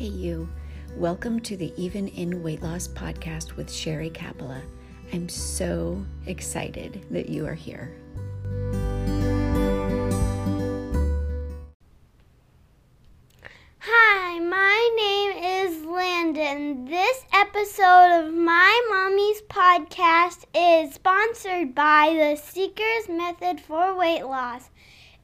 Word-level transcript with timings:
Hey, 0.00 0.06
you. 0.06 0.48
Welcome 0.96 1.40
to 1.40 1.58
the 1.58 1.74
Even 1.76 2.08
in 2.08 2.42
Weight 2.42 2.62
Loss 2.62 2.88
podcast 2.88 3.56
with 3.56 3.70
Sherry 3.70 4.08
Capella. 4.08 4.62
I'm 5.12 5.28
so 5.28 6.02
excited 6.24 7.04
that 7.10 7.28
you 7.28 7.44
are 7.46 7.52
here. 7.52 7.92
Hi, 13.80 14.38
my 14.38 14.90
name 14.96 15.68
is 15.68 15.84
Landon. 15.84 16.86
This 16.86 17.26
episode 17.34 18.24
of 18.24 18.32
My 18.32 18.80
Mommy's 18.88 19.42
podcast 19.50 20.46
is 20.54 20.94
sponsored 20.94 21.74
by 21.74 22.14
the 22.18 22.40
Seekers 22.42 23.06
Method 23.10 23.60
for 23.60 23.94
Weight 23.94 24.22
Loss. 24.22 24.70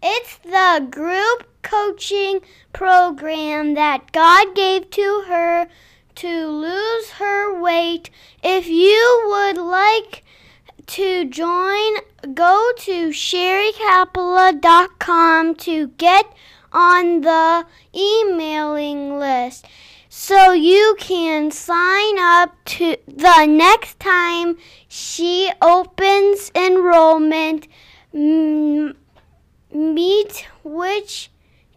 It's 0.09 0.38
the 0.38 0.86
group 0.88 1.48
coaching 1.62 2.41
program 2.72 3.75
that 3.75 4.13
God 4.13 4.54
gave 4.54 4.89
to 4.90 5.25
her 5.26 5.67
to 6.14 6.46
lose 6.46 7.11
her 7.18 7.61
weight. 7.61 8.08
If 8.40 8.68
you 8.68 9.25
would 9.27 9.57
like 9.57 10.22
to 10.86 11.25
join, 11.25 11.96
go 12.35 12.71
to 12.77 13.08
sherrycapella.com 13.08 15.57
to 15.57 15.89
get 15.89 16.32
on 16.72 17.22
the 17.22 17.66
emailing 17.93 19.18
list 19.18 19.66
so 20.08 20.52
you 20.52 20.94
can 21.00 21.50
sign 21.50 22.16
up 22.21 22.54
to 22.66 22.96
the 23.08 23.46
next 23.46 23.99
time 23.99 24.57
she 24.86 25.50
opens 25.61 26.52
enrollment. 26.54 27.66
Mm, 28.14 28.94
meet 29.76 30.46
which 30.64 31.30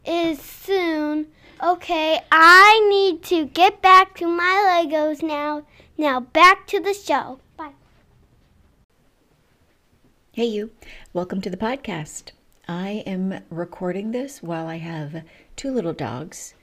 is 0.05 0.39
soon. 0.41 1.27
Okay, 1.61 2.19
I 2.31 2.87
need 2.89 3.21
to 3.23 3.45
get 3.45 3.81
back 3.81 4.15
to 4.17 4.27
my 4.27 4.85
Legos 4.87 5.21
now. 5.21 5.63
Now 5.97 6.21
back 6.21 6.65
to 6.67 6.79
the 6.79 6.93
show. 6.93 7.39
Bye. 7.57 7.73
Hey, 10.31 10.45
you. 10.45 10.71
Welcome 11.11 11.41
to 11.41 11.49
the 11.49 11.57
podcast. 11.57 12.31
I 12.67 13.03
am 13.05 13.43
recording 13.49 14.11
this 14.11 14.41
while 14.41 14.67
I 14.67 14.77
have 14.77 15.23
two 15.57 15.71
little 15.71 15.93
dogs 15.93 16.53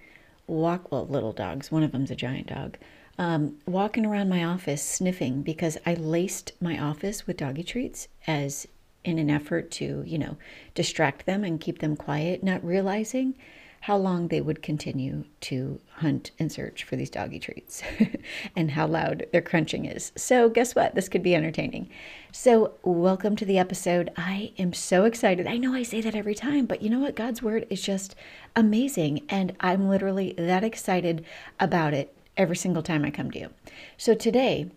walk, 0.46 0.90
well, 0.92 1.06
little 1.06 1.32
dogs, 1.32 1.70
one 1.70 1.82
of 1.82 1.92
them's 1.92 2.10
a 2.10 2.16
giant 2.16 2.46
dog, 2.46 2.78
um, 3.18 3.56
walking 3.66 4.06
around 4.06 4.28
my 4.28 4.44
office 4.44 4.82
sniffing 4.82 5.42
because 5.42 5.76
I 5.84 5.94
laced 5.94 6.52
my 6.60 6.78
office 6.78 7.26
with 7.26 7.38
doggy 7.38 7.64
treats 7.64 8.08
as 8.26 8.66
in 9.06 9.18
an 9.18 9.30
effort 9.30 9.70
to, 9.70 10.02
you 10.06 10.18
know, 10.18 10.36
distract 10.74 11.26
them 11.26 11.44
and 11.44 11.60
keep 11.60 11.78
them 11.78 11.96
quiet, 11.96 12.42
not 12.42 12.64
realizing 12.64 13.34
how 13.80 13.96
long 13.96 14.26
they 14.26 14.40
would 14.40 14.62
continue 14.62 15.24
to 15.40 15.80
hunt 15.98 16.32
and 16.40 16.50
search 16.50 16.82
for 16.82 16.96
these 16.96 17.08
doggy 17.08 17.38
treats 17.38 17.84
and 18.56 18.72
how 18.72 18.84
loud 18.84 19.24
their 19.30 19.40
crunching 19.40 19.84
is. 19.84 20.10
So, 20.16 20.48
guess 20.48 20.74
what? 20.74 20.96
This 20.96 21.08
could 21.08 21.22
be 21.22 21.36
entertaining. 21.36 21.88
So, 22.32 22.72
welcome 22.82 23.36
to 23.36 23.44
the 23.44 23.58
episode. 23.58 24.10
I 24.16 24.52
am 24.58 24.72
so 24.72 25.04
excited. 25.04 25.46
I 25.46 25.56
know 25.56 25.72
I 25.72 25.84
say 25.84 26.00
that 26.00 26.16
every 26.16 26.34
time, 26.34 26.66
but 26.66 26.82
you 26.82 26.90
know 26.90 26.98
what? 26.98 27.14
God's 27.14 27.42
word 27.42 27.64
is 27.70 27.80
just 27.80 28.16
amazing. 28.56 29.24
And 29.28 29.54
I'm 29.60 29.88
literally 29.88 30.34
that 30.36 30.64
excited 30.64 31.24
about 31.60 31.94
it 31.94 32.12
every 32.36 32.56
single 32.56 32.82
time 32.82 33.04
I 33.04 33.12
come 33.12 33.30
to 33.30 33.38
you. 33.38 33.50
So, 33.96 34.14
today, 34.14 34.68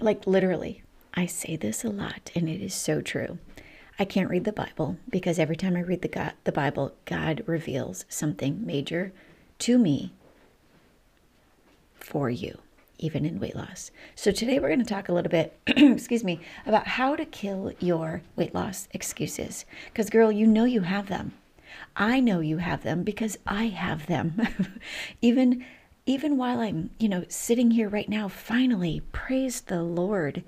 like 0.00 0.26
literally, 0.26 0.82
I 1.14 1.26
say 1.26 1.54
this 1.54 1.84
a 1.84 1.90
lot, 1.90 2.32
and 2.34 2.48
it 2.48 2.60
is 2.60 2.74
so 2.74 3.00
true. 3.00 3.38
I 4.00 4.04
can't 4.04 4.28
read 4.28 4.44
the 4.44 4.52
Bible 4.52 4.96
because 5.08 5.38
every 5.38 5.54
time 5.54 5.76
I 5.76 5.80
read 5.80 6.02
the, 6.02 6.08
God, 6.08 6.32
the 6.42 6.50
Bible, 6.50 6.92
God 7.04 7.44
reveals 7.46 8.04
something 8.08 8.66
major 8.66 9.12
to 9.60 9.78
me 9.78 10.12
for 11.94 12.28
you, 12.28 12.58
even 12.98 13.24
in 13.24 13.38
weight 13.38 13.54
loss. 13.54 13.92
So 14.16 14.32
today 14.32 14.58
we're 14.58 14.68
going 14.68 14.80
to 14.80 14.84
talk 14.84 15.08
a 15.08 15.12
little 15.12 15.30
bit, 15.30 15.56
excuse 15.68 16.24
me, 16.24 16.40
about 16.66 16.88
how 16.88 17.14
to 17.14 17.24
kill 17.24 17.72
your 17.78 18.22
weight 18.34 18.52
loss 18.52 18.88
excuses. 18.92 19.64
Because, 19.86 20.10
girl, 20.10 20.32
you 20.32 20.48
know 20.48 20.64
you 20.64 20.80
have 20.80 21.06
them. 21.06 21.32
I 21.94 22.18
know 22.18 22.40
you 22.40 22.58
have 22.58 22.82
them 22.82 23.04
because 23.04 23.38
I 23.46 23.66
have 23.66 24.06
them. 24.06 24.42
even 25.22 25.64
even 26.06 26.36
while 26.36 26.60
I'm, 26.60 26.90
you 26.98 27.08
know, 27.08 27.24
sitting 27.28 27.70
here 27.70 27.88
right 27.88 28.08
now, 28.10 28.28
finally, 28.28 29.00
praise 29.12 29.62
the 29.62 29.82
Lord 29.82 30.44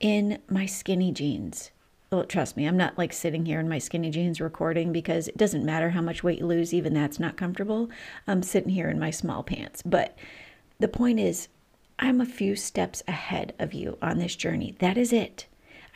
in 0.00 0.38
my 0.48 0.66
skinny 0.66 1.12
jeans. 1.12 1.70
Well, 2.10 2.24
trust 2.24 2.56
me, 2.56 2.66
I'm 2.66 2.76
not 2.76 2.96
like 2.96 3.12
sitting 3.12 3.46
here 3.46 3.58
in 3.58 3.68
my 3.68 3.78
skinny 3.78 4.10
jeans 4.10 4.40
recording 4.40 4.92
because 4.92 5.26
it 5.26 5.36
doesn't 5.36 5.64
matter 5.64 5.90
how 5.90 6.00
much 6.00 6.22
weight 6.22 6.38
you 6.38 6.46
lose, 6.46 6.72
even 6.72 6.94
that's 6.94 7.18
not 7.18 7.36
comfortable. 7.36 7.90
I'm 8.28 8.42
sitting 8.42 8.70
here 8.70 8.88
in 8.88 8.98
my 8.98 9.10
small 9.10 9.42
pants. 9.42 9.82
But 9.84 10.16
the 10.78 10.88
point 10.88 11.18
is, 11.18 11.48
I'm 11.98 12.20
a 12.20 12.26
few 12.26 12.54
steps 12.54 13.02
ahead 13.08 13.54
of 13.58 13.74
you 13.74 13.98
on 14.00 14.18
this 14.18 14.36
journey. 14.36 14.76
That 14.78 14.96
is 14.96 15.12
it. 15.12 15.46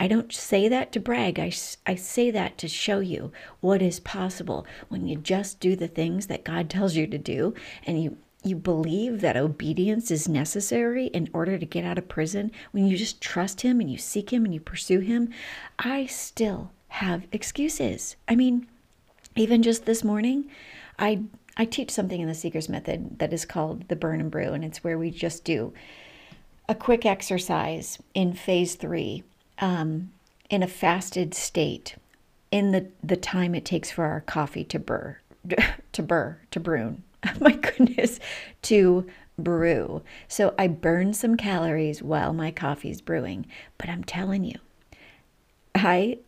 I 0.01 0.09
don't 0.09 0.33
say 0.33 0.67
that 0.67 0.93
to 0.93 1.01
brag. 1.01 1.39
I, 1.39 1.53
I 1.87 1.95
say 1.95 2.31
that 2.31 2.57
to 2.59 2.69
show 2.69 3.01
you 3.01 3.33
what 3.61 3.83
is 3.83 4.01
possible 4.01 4.67
when 4.89 5.07
you 5.07 5.17
just 5.17 5.61
do 5.61 5.77
the 5.77 5.89
things 5.89 6.27
that 6.27 6.43
God 6.43 6.71
tells 6.71 6.97
you 6.97 7.07
to 7.07 7.19
do 7.19 7.55
and 7.87 8.03
you 8.03 8.17
you 8.43 8.57
believe 8.57 9.21
that 9.21 9.37
obedience 9.37 10.11
is 10.11 10.29
necessary 10.29 11.07
in 11.07 11.29
order 11.33 11.59
to 11.59 11.67
get 11.67 11.85
out 11.85 11.99
of 11.99 12.09
prison, 12.09 12.51
when 12.73 12.87
you 12.87 12.97
just 12.97 13.21
trust 13.21 13.61
Him 13.61 13.81
and 13.81 13.91
you 13.91 13.99
seek 13.99 14.33
Him 14.33 14.45
and 14.45 14.55
you 14.55 14.61
pursue 14.61 15.01
Him, 15.01 15.31
I 15.79 16.07
still 16.07 16.71
have 16.89 17.27
excuses. 17.33 18.17
I 18.29 18.35
mean, 18.35 18.67
even 19.37 19.63
just 19.63 19.85
this 19.85 20.03
morning, 20.03 20.51
I 20.99 21.23
I 21.57 21.65
teach 21.65 21.91
something 21.91 22.21
in 22.21 22.29
the 22.29 22.35
Seekers 22.35 22.69
Method 22.69 23.19
that 23.19 23.33
is 23.33 23.45
called 23.45 23.89
the 23.89 23.97
Burn 23.97 24.21
and 24.21 24.31
Brew, 24.31 24.53
and 24.53 24.65
it's 24.65 24.83
where 24.83 24.97
we 24.97 25.11
just 25.11 25.45
do 25.45 25.73
a 26.69 26.75
quick 26.75 27.05
exercise 27.05 27.99
in 28.15 28.33
phase 28.33 28.77
three 28.77 29.25
um, 29.59 30.11
in 30.49 30.63
a 30.63 30.69
fasted 30.69 31.35
state 31.35 31.97
in 32.51 32.73
the, 32.73 32.87
the 33.03 33.17
time 33.17 33.55
it 33.55 33.65
takes 33.65 33.91
for 33.91 34.05
our 34.05 34.21
coffee 34.21 34.65
to 34.65 34.79
burr, 34.79 35.19
to 35.93 36.03
burr, 36.03 36.39
to 36.51 36.61
brew, 36.61 36.97
my 37.41 37.53
goodness, 37.53 38.19
to 38.63 39.07
brew. 39.39 40.03
So 40.29 40.55
I 40.59 40.69
burn 40.69 41.13
some 41.13 41.37
calories 41.37 42.03
while 42.03 42.33
my 42.33 42.51
coffee's 42.51 43.01
brewing, 43.01 43.47
but 43.79 43.89
I'm 43.89 44.05
telling 44.05 44.45
you, 44.45 44.57
I 45.75 46.19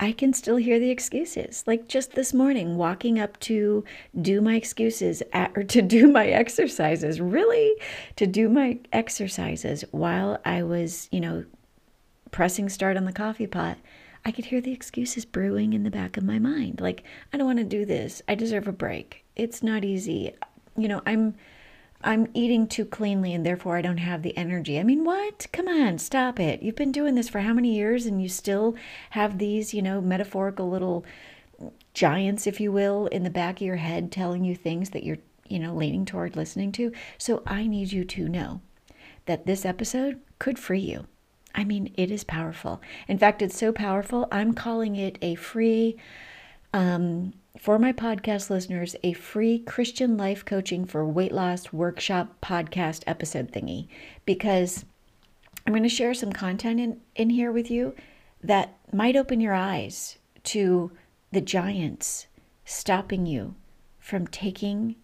I 0.00 0.12
can 0.12 0.32
still 0.32 0.56
hear 0.56 0.78
the 0.78 0.90
excuses. 0.90 1.64
Like 1.66 1.88
just 1.88 2.12
this 2.12 2.32
morning, 2.32 2.76
walking 2.76 3.18
up 3.18 3.38
to 3.40 3.84
do 4.20 4.40
my 4.40 4.54
excuses 4.54 5.24
at, 5.32 5.50
or 5.56 5.64
to 5.64 5.82
do 5.82 6.06
my 6.06 6.28
exercises, 6.28 7.20
really 7.20 7.74
to 8.14 8.26
do 8.26 8.48
my 8.48 8.78
exercises 8.92 9.84
while 9.90 10.38
I 10.44 10.62
was, 10.62 11.08
you 11.10 11.20
know, 11.20 11.44
pressing 12.30 12.68
start 12.68 12.96
on 12.96 13.06
the 13.06 13.12
coffee 13.12 13.48
pot. 13.48 13.78
I 14.24 14.30
could 14.30 14.46
hear 14.46 14.60
the 14.60 14.72
excuses 14.72 15.24
brewing 15.24 15.72
in 15.72 15.82
the 15.82 15.90
back 15.90 16.16
of 16.16 16.24
my 16.24 16.38
mind. 16.38 16.80
Like, 16.80 17.02
I 17.32 17.36
don't 17.36 17.46
want 17.46 17.58
to 17.58 17.64
do 17.64 17.84
this. 17.84 18.22
I 18.28 18.34
deserve 18.34 18.68
a 18.68 18.72
break. 18.72 19.24
It's 19.38 19.62
not 19.62 19.84
easy. 19.84 20.34
You 20.76 20.88
know, 20.88 21.02
I'm 21.06 21.34
I'm 22.02 22.28
eating 22.32 22.68
too 22.68 22.84
cleanly 22.84 23.34
and 23.34 23.44
therefore 23.44 23.76
I 23.76 23.82
don't 23.82 23.98
have 23.98 24.22
the 24.22 24.36
energy. 24.36 24.78
I 24.78 24.84
mean, 24.84 25.04
what? 25.04 25.46
Come 25.52 25.66
on, 25.66 25.98
stop 25.98 26.38
it. 26.38 26.62
You've 26.62 26.76
been 26.76 26.92
doing 26.92 27.16
this 27.16 27.28
for 27.28 27.40
how 27.40 27.52
many 27.52 27.74
years 27.74 28.06
and 28.06 28.22
you 28.22 28.28
still 28.28 28.76
have 29.10 29.38
these, 29.38 29.74
you 29.74 29.82
know, 29.82 30.00
metaphorical 30.00 30.68
little 30.70 31.04
giants, 31.94 32.46
if 32.46 32.60
you 32.60 32.70
will, 32.70 33.06
in 33.06 33.24
the 33.24 33.30
back 33.30 33.56
of 33.56 33.66
your 33.66 33.76
head 33.76 34.12
telling 34.12 34.44
you 34.44 34.54
things 34.54 34.90
that 34.90 35.02
you're, 35.02 35.18
you 35.48 35.58
know, 35.58 35.74
leaning 35.74 36.04
toward 36.04 36.36
listening 36.36 36.70
to. 36.72 36.92
So 37.16 37.42
I 37.46 37.66
need 37.66 37.90
you 37.90 38.04
to 38.04 38.28
know 38.28 38.60
that 39.26 39.46
this 39.46 39.64
episode 39.64 40.20
could 40.38 40.58
free 40.58 40.80
you. 40.80 41.06
I 41.52 41.64
mean, 41.64 41.92
it 41.96 42.12
is 42.12 42.22
powerful. 42.22 42.80
In 43.08 43.18
fact, 43.18 43.42
it's 43.42 43.58
so 43.58 43.72
powerful, 43.72 44.28
I'm 44.30 44.52
calling 44.52 44.94
it 44.94 45.18
a 45.20 45.34
free 45.34 45.96
um, 46.72 47.32
for 47.58 47.78
my 47.78 47.92
podcast 47.92 48.50
listeners 48.50 48.94
a 49.02 49.12
free 49.14 49.58
Christian 49.58 50.16
life 50.16 50.44
coaching 50.44 50.84
for 50.84 51.04
weight 51.04 51.32
loss 51.32 51.72
workshop 51.72 52.36
podcast 52.40 53.02
episode 53.06 53.50
thingy. 53.50 53.88
Because 54.24 54.84
I'm 55.66 55.72
going 55.72 55.82
to 55.82 55.88
share 55.88 56.14
some 56.14 56.32
content 56.32 56.80
in, 56.80 57.00
in 57.16 57.30
here 57.30 57.50
with 57.50 57.70
you 57.70 57.94
that 58.42 58.78
might 58.92 59.16
open 59.16 59.40
your 59.40 59.54
eyes 59.54 60.18
to 60.44 60.92
the 61.32 61.40
giants 61.40 62.26
stopping 62.64 63.26
you 63.26 63.54
from 63.98 64.26
taking 64.26 64.94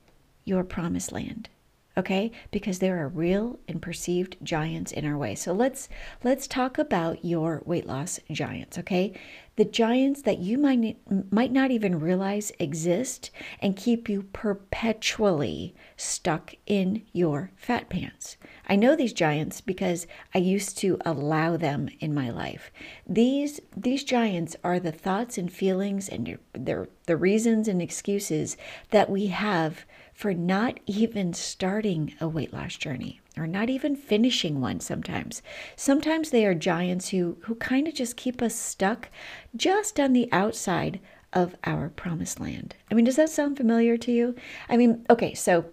your 0.45 0.63
promised 0.63 1.11
land 1.11 1.49
okay? 1.97 2.31
Because 2.51 2.79
there 2.79 3.03
are 3.03 3.09
real 3.09 3.59
and 3.69 3.81
perceived 3.81 4.37
giants 4.43 4.93
in 4.93 5.07
our 5.07 5.17
way. 5.17 5.35
So 5.35 5.53
let's 5.53 5.89
let's 6.23 6.47
talk 6.47 6.79
about 6.79 7.25
your 7.25 7.63
weight 7.65 7.87
loss 7.87 8.21
giants 8.31 8.79
okay? 8.79 9.13
The 9.57 9.65
giants 9.65 10.23
that 10.23 10.39
you 10.39 10.59
might 10.59 10.99
might 11.33 11.53
not 11.53 11.71
even 11.71 12.01
realize 12.01 12.51
exist 12.59 13.31
and 13.61 13.77
keep 13.77 14.09
you 14.09 14.25
perpetually 14.33 15.75
stuck 15.97 16.55
in 16.67 17.03
your 17.13 17.53
fat 17.55 17.89
pants. 17.89 18.37
I 18.69 18.75
know 18.75 18.97
these 18.97 19.13
giants 19.13 19.61
because 19.61 20.07
i 20.35 20.39
used 20.39 20.77
to 20.79 20.99
allow 21.05 21.57
them 21.57 21.89
in 22.01 22.13
my 22.13 22.31
life. 22.31 22.73
These 23.07 23.61
these 23.77 24.03
giants 24.03 24.57
are 24.65 24.81
the 24.81 24.93
thoughts 24.93 25.39
and 25.39 25.53
feelings 25.53 26.09
and 26.09 26.39
they're 26.53 26.89
the 27.07 27.17
reasons 27.17 27.69
and 27.69 27.81
excuses 27.81 28.57
that 28.91 29.11
we 29.11 29.27
have 29.27 29.85
for 30.15 30.33
not 30.33 30.79
even 30.87 31.35
starting 31.35 32.15
a 32.21 32.29
weight 32.29 32.53
loss 32.53 32.77
journey 32.77 33.21
or 33.37 33.47
not 33.47 33.69
even 33.69 33.97
finishing 33.97 34.61
one 34.61 34.79
sometimes. 34.79 35.43
Sometimes 35.75 36.31
they 36.31 36.47
are 36.47 36.55
giants 36.55 37.09
who, 37.09 37.37
who 37.43 37.57
kind 37.57 37.89
of 37.89 37.95
just 37.95 38.17
keep 38.17 38.41
us 38.41 38.55
stuck 38.55 39.09
just 39.57 39.99
on 39.99 40.13
the 40.13 40.29
outside 40.31 41.01
of 41.33 41.57
our 41.65 41.89
promised 41.89 42.39
land. 42.39 42.77
I 42.91 42.95
mean, 42.95 43.05
does 43.05 43.17
that 43.17 43.29
sound 43.29 43.57
familiar 43.57 43.97
to 43.97 44.13
you? 44.13 44.37
I 44.69 44.77
mean, 44.77 45.05
okay, 45.11 45.35
so 45.35 45.67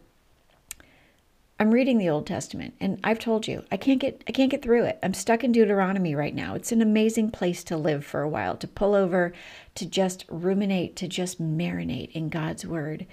I'm 1.59 1.69
reading 1.69 1.99
the 1.99 2.09
Old 2.09 2.25
Testament 2.25 2.73
and 2.79 2.99
I've 3.03 3.19
told 3.19 3.47
you 3.47 3.63
I 3.71 3.77
can't 3.77 3.99
get 3.99 4.23
I 4.27 4.31
can't 4.31 4.49
get 4.49 4.63
through 4.63 4.85
it. 4.85 4.97
I'm 5.03 5.13
stuck 5.13 5.44
in 5.44 5.51
Deuteronomy 5.51 6.15
right 6.15 6.33
now. 6.33 6.55
It's 6.55 6.71
an 6.71 6.81
amazing 6.81 7.29
place 7.29 7.63
to 7.65 7.77
live 7.77 8.03
for 8.03 8.21
a 8.21 8.27
while, 8.27 8.57
to 8.57 8.67
pull 8.67 8.95
over, 8.95 9.31
to 9.75 9.85
just 9.85 10.25
ruminate, 10.27 10.95
to 10.95 11.07
just 11.07 11.39
marinate 11.39 12.11
in 12.13 12.29
God's 12.29 12.65
word. 12.65 13.05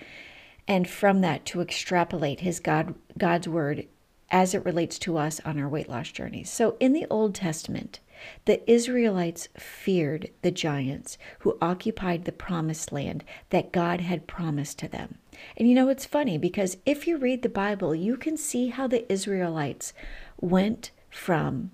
And 0.69 0.89
from 0.89 1.23
that 1.23 1.45
to 1.47 1.61
extrapolate 1.61 2.41
his 2.41 2.61
God 2.61 2.95
God's 3.17 3.49
word 3.49 3.89
as 4.31 4.55
it 4.55 4.65
relates 4.65 4.99
to 5.01 5.17
us 5.17 5.41
on 5.45 5.59
our 5.59 5.69
weight 5.69 5.89
loss 5.89 6.13
journeys. 6.13 6.51
So 6.51 6.77
in 6.79 6.93
the 6.93 7.07
Old 7.09 7.35
Testament, 7.35 8.01
the 8.45 8.71
Israelites 8.71 9.49
feared 9.57 10.31
the 10.43 10.51
giants 10.51 11.17
who 11.41 11.57
occupied 11.63 12.25
the 12.25 12.33
promised 12.33 12.93
land 12.93 13.25
that 13.51 13.73
God 13.73 14.03
had 14.03 14.27
promised 14.27 14.79
to 14.81 14.89
them. 14.89 15.17
And 15.57 15.69
you 15.69 15.75
know, 15.75 15.89
it's 15.89 16.05
funny 16.05 16.37
because 16.37 16.77
if 16.85 17.07
you 17.07 17.17
read 17.17 17.43
the 17.43 17.49
Bible, 17.49 17.95
you 17.95 18.17
can 18.17 18.37
see 18.37 18.69
how 18.69 18.87
the 18.87 19.11
Israelites 19.11 19.95
went 20.41 20.91
from 21.09 21.71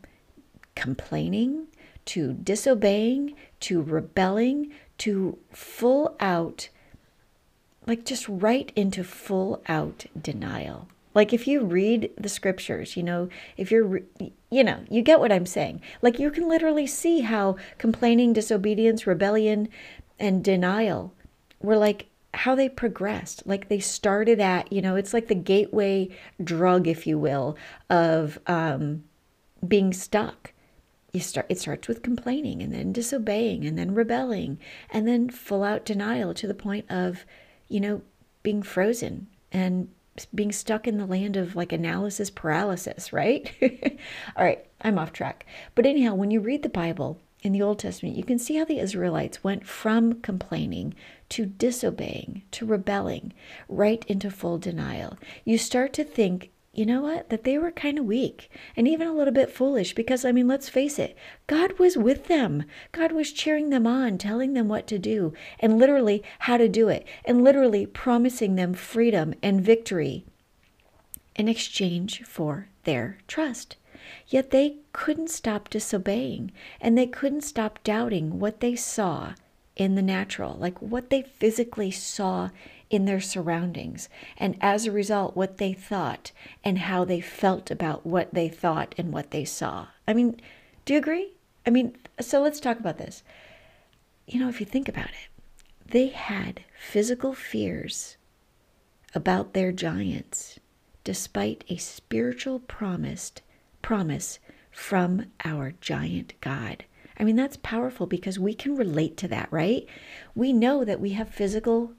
complaining 0.77 1.67
to 2.07 2.35
disobeying 2.35 3.35
to 3.61 3.83
rebelling 3.83 4.71
to 4.99 5.39
full 5.51 6.15
out, 6.21 6.69
like 7.87 8.05
just 8.05 8.29
right 8.29 8.73
into 8.75 9.05
full 9.05 9.63
out 9.69 10.07
denial. 10.21 10.89
Like 11.15 11.33
if 11.33 11.47
you 11.47 11.65
read 11.65 12.11
the 12.19 12.29
scriptures, 12.29 12.97
you 12.97 13.03
know, 13.03 13.29
if 13.57 13.71
you're, 13.71 14.01
you 14.51 14.65
know, 14.65 14.81
you 14.91 15.01
get 15.01 15.21
what 15.21 15.31
I'm 15.31 15.47
saying. 15.47 15.81
Like 16.03 16.19
you 16.19 16.31
can 16.31 16.49
literally 16.49 16.87
see 16.87 17.21
how 17.21 17.57
complaining, 17.79 18.33
disobedience, 18.33 19.07
rebellion, 19.07 19.69
and 20.19 20.43
denial 20.43 21.13
were 21.61 21.77
like 21.77 22.07
how 22.35 22.55
they 22.57 22.69
progressed. 22.69 23.47
Like 23.47 23.69
they 23.69 23.79
started 23.79 24.41
at, 24.41 24.73
you 24.73 24.83
know, 24.83 24.97
it's 24.97 25.15
like 25.15 25.29
the 25.29 25.35
gateway 25.37 26.09
drug, 26.43 26.89
if 26.89 27.07
you 27.07 27.19
will, 27.19 27.57
of 27.89 28.39
um, 28.47 29.05
being 29.67 29.93
stuck. 29.93 30.53
You 31.13 31.21
start. 31.21 31.47
It 31.49 31.61
starts 31.61 31.87
with 31.87 32.03
complaining, 32.03 32.61
and 32.61 32.75
then 32.75 32.91
disobeying, 32.91 33.65
and 33.65 33.79
then 33.79 33.95
rebelling, 33.95 34.59
and 34.91 35.07
then 35.07 35.31
full 35.31 35.63
out 35.63 35.85
denial 35.85 36.35
to 36.35 36.49
the 36.49 36.55
point 36.55 36.87
of, 36.91 37.25
you 37.69 37.81
know, 37.81 38.03
being 38.43 38.63
frozen 38.63 39.27
and 39.53 39.89
being 40.35 40.53
stuck 40.53 40.87
in 40.87 40.99
the 40.99 41.07
land 41.07 41.37
of 41.37 41.57
like 41.57 41.73
analysis 41.73 42.31
paralysis, 42.31 43.13
right? 43.13 43.51
All 44.37 44.45
right, 44.45 44.65
I'm 44.81 44.99
off 44.99 45.13
track. 45.13 45.47
But 45.75 45.87
anyhow, 45.87 46.15
when 46.15 46.31
you 46.31 46.41
read 46.41 46.63
the 46.63 46.69
Bible 46.69 47.21
in 47.43 47.53
the 47.53 47.63
Old 47.63 47.81
Testament, 47.81 48.17
you 48.17 48.25
can 48.25 48.39
see 48.39 48.57
how 48.57 48.65
the 48.65 48.79
Israelites 48.79 49.45
went 49.45 49.67
from 49.67 50.21
complaining 50.21 50.95
to 51.31 51.47
disobeying 51.47 52.43
to 52.53 52.65
rebelling 52.65 53.33
right 53.69 54.05
into 54.07 54.31
full 54.31 54.59
denial. 54.59 55.19
You 55.45 55.59
start 55.59 55.93
to 55.95 56.05
think 56.05 56.51
you 56.75 56.87
know 56.87 57.03
what? 57.03 57.31
That 57.31 57.45
they 57.45 57.59
were 57.59 57.71
kind 57.71 57.99
of 57.99 58.05
weak 58.05 58.51
and 58.77 58.87
even 58.87 59.07
a 59.07 59.13
little 59.13 59.33
bit 59.33 59.51
foolish 59.51 59.95
because, 59.95 60.25
I 60.25 60.33
mean, 60.33 60.49
let's 60.49 60.69
face 60.69 60.99
it, 60.99 61.17
God 61.47 61.79
was 61.79 61.97
with 61.97 62.27
them. 62.27 62.65
God 62.93 63.13
was 63.13 63.33
cheering 63.33 63.71
them 63.71 63.87
on, 63.87 64.19
telling 64.19 64.55
them 64.55 64.69
what 64.69 64.87
to 64.89 64.99
do 64.99 65.33
and 65.61 65.79
literally 65.79 66.23
how 66.41 66.57
to 66.57 66.69
do 66.69 66.89
it, 66.89 67.07
and 67.25 67.45
literally 67.45 67.87
promising 67.87 68.55
them 68.55 68.75
freedom 68.75 69.35
and 69.43 69.61
victory 69.61 70.25
in 71.37 71.49
exchange 71.49 72.23
for 72.25 72.69
their 72.85 73.19
trust. 73.27 73.77
Yet 74.29 74.51
they 74.51 74.77
couldn't 74.93 75.31
stop 75.31 75.71
disobeying 75.71 76.53
and 76.81 76.97
they 76.97 77.07
couldn't 77.07 77.43
stop 77.43 77.83
doubting 77.85 78.39
what 78.39 78.61
they 78.61 78.77
saw 78.77 79.35
in 79.77 79.95
the 79.95 80.03
natural, 80.03 80.57
like 80.57 80.81
what 80.81 81.11
they 81.11 81.23
physically 81.23 81.91
saw 81.91 82.51
in 82.95 83.07
their 83.07 83.21
surroundings, 83.21 84.09
and 84.39 84.57
as 84.61 84.87
a 84.87 84.93
result, 84.93 85.35
what 85.35 85.59
they 85.59 85.73
thought 85.73 86.31
and 86.63 86.79
how 86.79 87.05
they 87.05 87.21
felt 87.21 87.69
about 87.69 88.07
what 88.07 88.33
they 88.33 88.49
thought 88.49 88.95
and 88.97 89.13
what 89.13 89.33
they 89.33 89.45
saw. 89.45 89.89
I 90.07 90.15
mean, 90.15 90.41
do 90.85 90.93
you 90.93 91.01
agree? 91.01 91.33
I 91.67 91.71
mean, 91.71 91.97
so 92.21 92.41
let's 92.41 92.61
talk 92.61 92.79
about 92.79 92.99
this. 92.99 93.25
You 94.29 94.39
know, 94.39 94.49
if 94.49 94.61
you 94.61 94.67
think 94.67 94.89
about 94.89 95.09
it, 95.09 95.29
they 95.91 96.07
had 96.07 96.63
physical 96.79 97.35
fears 97.35 98.17
about 99.13 99.55
their 99.55 99.73
giants 99.73 100.61
despite 101.03 101.65
a 101.69 101.77
spiritual 101.77 102.61
promised 102.61 103.43
promise 103.83 104.39
from 104.71 105.27
our 105.45 105.73
giant 105.81 106.35
God. 106.41 106.85
I 107.19 107.25
mean, 107.25 107.35
that's 107.35 107.57
powerful 107.57 108.07
because 108.07 108.39
we 108.39 108.55
can 108.55 108.77
relate 108.77 109.17
to 109.17 109.29
that, 109.29 109.49
right? 109.51 109.85
We 110.35 110.53
know 110.53 110.85
that 110.85 111.01
we 111.01 111.11
have 111.11 111.29
physical 111.29 111.93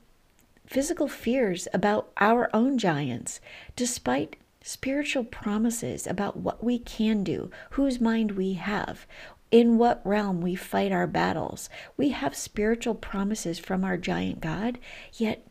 physical 0.65 1.07
fears 1.07 1.67
about 1.73 2.11
our 2.17 2.49
own 2.53 2.77
giants, 2.77 3.39
despite 3.75 4.37
spiritual 4.61 5.23
promises 5.23 6.07
about 6.07 6.37
what 6.37 6.63
we 6.63 6.79
can 6.79 7.23
do, 7.23 7.51
whose 7.71 8.01
mind 8.01 8.31
we 8.31 8.53
have, 8.53 9.05
in 9.51 9.77
what 9.77 10.01
realm 10.03 10.41
we 10.41 10.55
fight 10.55 10.91
our 10.91 11.07
battles. 11.07 11.69
We 11.97 12.09
have 12.09 12.35
spiritual 12.35 12.95
promises 12.95 13.59
from 13.59 13.83
our 13.83 13.95
giant 13.95 14.41
God, 14.41 14.79
yet 15.13 15.47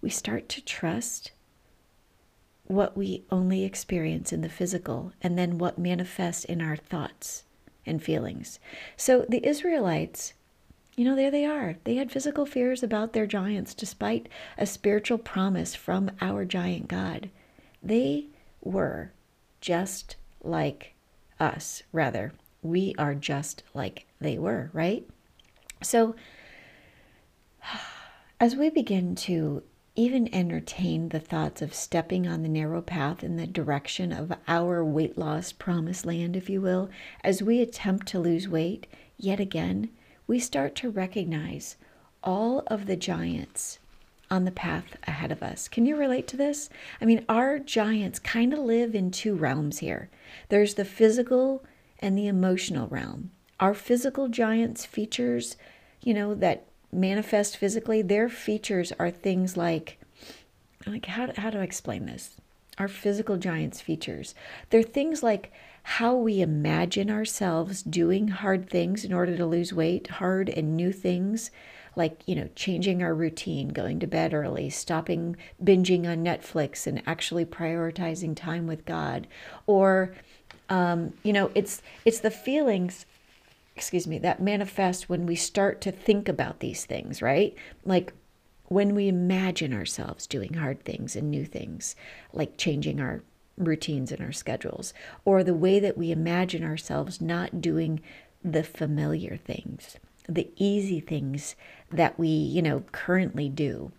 we 0.00 0.10
start 0.10 0.48
to 0.50 0.64
trust 0.64 1.32
what 2.64 2.96
we 2.96 3.24
only 3.30 3.64
experience 3.64 4.32
in 4.32 4.42
the 4.42 4.48
physical 4.48 5.12
and 5.22 5.38
then 5.38 5.58
what 5.58 5.78
manifests 5.78 6.44
in 6.44 6.60
our 6.60 6.76
thoughts 6.76 7.44
and 7.86 8.02
feelings. 8.02 8.58
So 8.96 9.24
the 9.28 9.44
Israelites 9.46 10.34
you 10.98 11.04
know, 11.04 11.14
there 11.14 11.30
they 11.30 11.44
are. 11.44 11.76
They 11.84 11.94
had 11.94 12.10
physical 12.10 12.44
fears 12.44 12.82
about 12.82 13.12
their 13.12 13.26
giants 13.26 13.72
despite 13.72 14.28
a 14.58 14.66
spiritual 14.66 15.18
promise 15.18 15.76
from 15.76 16.10
our 16.20 16.44
giant 16.44 16.88
God. 16.88 17.30
They 17.80 18.26
were 18.60 19.12
just 19.60 20.16
like 20.42 20.94
us, 21.38 21.84
rather. 21.92 22.32
We 22.62 22.96
are 22.98 23.14
just 23.14 23.62
like 23.74 24.06
they 24.20 24.38
were, 24.38 24.70
right? 24.72 25.08
So, 25.84 26.16
as 28.40 28.56
we 28.56 28.68
begin 28.68 29.14
to 29.14 29.62
even 29.94 30.32
entertain 30.34 31.10
the 31.10 31.20
thoughts 31.20 31.62
of 31.62 31.74
stepping 31.74 32.26
on 32.26 32.42
the 32.42 32.48
narrow 32.48 32.82
path 32.82 33.22
in 33.22 33.36
the 33.36 33.46
direction 33.46 34.12
of 34.12 34.32
our 34.48 34.84
weight 34.84 35.16
loss 35.16 35.52
promised 35.52 36.04
land, 36.04 36.34
if 36.34 36.50
you 36.50 36.60
will, 36.60 36.90
as 37.22 37.40
we 37.40 37.60
attempt 37.60 38.08
to 38.08 38.18
lose 38.18 38.48
weight, 38.48 38.88
yet 39.16 39.38
again, 39.38 39.90
we 40.28 40.38
start 40.38 40.76
to 40.76 40.90
recognize 40.90 41.76
all 42.22 42.62
of 42.68 42.86
the 42.86 42.96
giants 42.96 43.80
on 44.30 44.44
the 44.44 44.50
path 44.50 44.96
ahead 45.06 45.32
of 45.32 45.42
us. 45.42 45.68
Can 45.68 45.86
you 45.86 45.96
relate 45.96 46.28
to 46.28 46.36
this? 46.36 46.68
I 47.00 47.06
mean, 47.06 47.24
our 47.28 47.58
giants 47.58 48.18
kind 48.18 48.52
of 48.52 48.58
live 48.60 48.94
in 48.94 49.10
two 49.10 49.34
realms 49.34 49.78
here 49.78 50.10
there's 50.50 50.74
the 50.74 50.84
physical 50.84 51.64
and 52.00 52.16
the 52.16 52.26
emotional 52.26 52.86
realm. 52.88 53.30
Our 53.58 53.74
physical 53.74 54.28
giants' 54.28 54.84
features, 54.84 55.56
you 56.02 56.14
know, 56.14 56.34
that 56.34 56.66
manifest 56.92 57.56
physically, 57.56 58.02
their 58.02 58.28
features 58.28 58.92
are 58.98 59.10
things 59.10 59.56
like, 59.56 59.98
like 60.86 61.06
how, 61.06 61.32
how 61.36 61.50
do 61.50 61.58
I 61.58 61.62
explain 61.62 62.06
this? 62.06 62.36
Our 62.76 62.88
physical 62.88 63.36
giants' 63.38 63.80
features. 63.80 64.34
They're 64.70 64.82
things 64.82 65.22
like 65.22 65.50
how 65.92 66.14
we 66.14 66.42
imagine 66.42 67.10
ourselves 67.10 67.82
doing 67.82 68.28
hard 68.28 68.68
things 68.68 69.06
in 69.06 69.12
order 69.12 69.34
to 69.34 69.46
lose 69.46 69.72
weight, 69.72 70.06
hard 70.06 70.50
and 70.50 70.76
new 70.76 70.92
things 70.92 71.50
like, 71.96 72.20
you 72.26 72.34
know, 72.34 72.46
changing 72.54 73.02
our 73.02 73.14
routine, 73.14 73.68
going 73.68 73.98
to 73.98 74.06
bed 74.06 74.34
early, 74.34 74.68
stopping 74.68 75.34
binging 75.64 76.06
on 76.06 76.22
Netflix 76.22 76.86
and 76.86 77.02
actually 77.06 77.46
prioritizing 77.46 78.36
time 78.36 78.66
with 78.66 78.84
God. 78.84 79.26
Or, 79.66 80.14
um, 80.68 81.14
you 81.22 81.32
know, 81.32 81.50
it's 81.54 81.80
it's 82.04 82.20
the 82.20 82.30
feelings 82.30 83.06
excuse 83.74 84.06
me, 84.06 84.18
that 84.18 84.42
manifest 84.42 85.08
when 85.08 85.24
we 85.24 85.36
start 85.36 85.80
to 85.80 85.90
think 85.90 86.28
about 86.28 86.60
these 86.60 86.84
things, 86.84 87.22
right? 87.22 87.54
Like 87.84 88.12
when 88.64 88.94
we 88.94 89.08
imagine 89.08 89.72
ourselves 89.72 90.26
doing 90.26 90.54
hard 90.54 90.84
things 90.84 91.16
and 91.16 91.30
new 91.30 91.46
things, 91.46 91.96
like 92.34 92.58
changing 92.58 93.00
our 93.00 93.22
routines 93.58 94.12
in 94.12 94.22
our 94.22 94.32
schedules, 94.32 94.94
or 95.24 95.42
the 95.42 95.54
way 95.54 95.80
that 95.80 95.98
we 95.98 96.10
imagine 96.10 96.64
ourselves 96.64 97.20
not 97.20 97.60
doing 97.60 98.00
the 98.44 98.62
familiar 98.62 99.36
things, 99.36 99.96
the 100.28 100.50
easy 100.56 101.00
things 101.00 101.56
that 101.90 102.18
we, 102.18 102.28
you 102.28 102.62
know, 102.62 102.84
currently 102.92 103.48
do. 103.48 103.92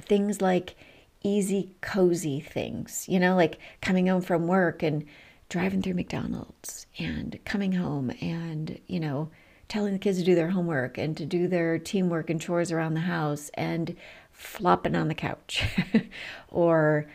Things 0.00 0.40
like 0.40 0.74
easy, 1.22 1.70
cozy 1.80 2.40
things, 2.40 3.06
you 3.08 3.18
know, 3.18 3.34
like 3.36 3.58
coming 3.80 4.06
home 4.06 4.22
from 4.22 4.46
work 4.46 4.82
and 4.82 5.04
driving 5.48 5.82
through 5.82 5.94
McDonald's 5.94 6.86
and 6.98 7.38
coming 7.44 7.72
home 7.72 8.10
and, 8.20 8.78
you 8.86 9.00
know, 9.00 9.30
telling 9.68 9.92
the 9.92 9.98
kids 9.98 10.18
to 10.18 10.24
do 10.24 10.34
their 10.34 10.50
homework 10.50 10.96
and 10.96 11.16
to 11.16 11.26
do 11.26 11.46
their 11.46 11.78
teamwork 11.78 12.30
and 12.30 12.40
chores 12.40 12.72
around 12.72 12.94
the 12.94 13.00
house 13.00 13.50
and 13.54 13.94
flopping 14.32 14.96
on 14.96 15.08
the 15.08 15.14
couch 15.14 15.64
or 16.48 17.06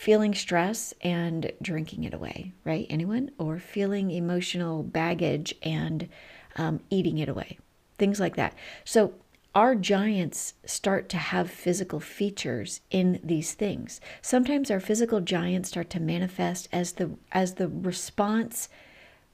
feeling 0.00 0.34
stress 0.34 0.94
and 1.02 1.52
drinking 1.60 2.04
it 2.04 2.14
away, 2.14 2.54
right? 2.64 2.86
Anyone? 2.88 3.30
Or 3.36 3.58
feeling 3.58 4.10
emotional 4.10 4.82
baggage 4.82 5.54
and 5.62 6.08
um, 6.56 6.80
eating 6.88 7.18
it 7.18 7.28
away, 7.28 7.58
things 7.98 8.18
like 8.18 8.34
that. 8.36 8.54
So, 8.82 9.12
our 9.54 9.74
giants 9.74 10.54
start 10.64 11.10
to 11.10 11.18
have 11.18 11.50
physical 11.50 12.00
features 12.00 12.80
in 12.90 13.20
these 13.22 13.52
things. 13.52 14.00
Sometimes 14.22 14.70
our 14.70 14.80
physical 14.80 15.20
giants 15.20 15.68
start 15.68 15.90
to 15.90 16.00
manifest 16.00 16.66
as 16.72 16.92
the 16.92 17.10
as 17.32 17.54
the 17.54 17.68
response 17.68 18.70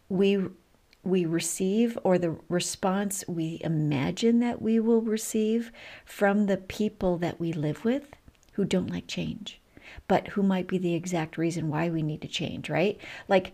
we 0.08 0.48
we 1.04 1.24
receive 1.26 1.96
or 2.02 2.18
the 2.18 2.34
response 2.48 3.22
we 3.28 3.60
imagine 3.62 4.40
that 4.40 4.60
we 4.60 4.80
will 4.80 5.02
receive 5.02 5.70
from 6.04 6.46
the 6.46 6.56
people 6.56 7.18
that 7.18 7.38
we 7.38 7.52
live 7.52 7.84
with 7.84 8.16
who 8.54 8.64
don't 8.64 8.90
like 8.90 9.06
change, 9.06 9.60
but 10.08 10.28
who 10.28 10.42
might 10.42 10.66
be 10.66 10.78
the 10.78 10.94
exact 10.94 11.36
reason 11.38 11.68
why 11.68 11.88
we 11.88 12.02
need 12.02 12.22
to 12.22 12.28
change, 12.28 12.70
right? 12.70 12.98
Like 13.28 13.52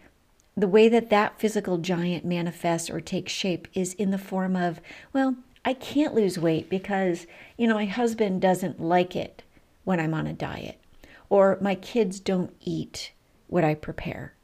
the 0.56 0.68
way 0.68 0.88
that 0.88 1.10
that 1.10 1.38
physical 1.40 1.78
giant 1.78 2.24
manifests 2.24 2.90
or 2.90 3.00
takes 3.00 3.32
shape 3.32 3.68
is 3.74 3.94
in 3.94 4.10
the 4.10 4.18
form 4.18 4.54
of, 4.56 4.80
well, 5.12 5.36
I 5.64 5.74
can't 5.74 6.14
lose 6.14 6.38
weight 6.38 6.68
because, 6.68 7.26
you 7.56 7.66
know, 7.68 7.74
my 7.74 7.86
husband 7.86 8.42
doesn't 8.42 8.80
like 8.80 9.14
it 9.14 9.42
when 9.84 10.00
I'm 10.00 10.14
on 10.14 10.26
a 10.26 10.32
diet, 10.32 10.78
or 11.28 11.58
my 11.60 11.74
kids 11.74 12.20
don't 12.20 12.54
eat 12.60 13.12
what 13.46 13.64
I 13.64 13.74
prepare. 13.74 14.34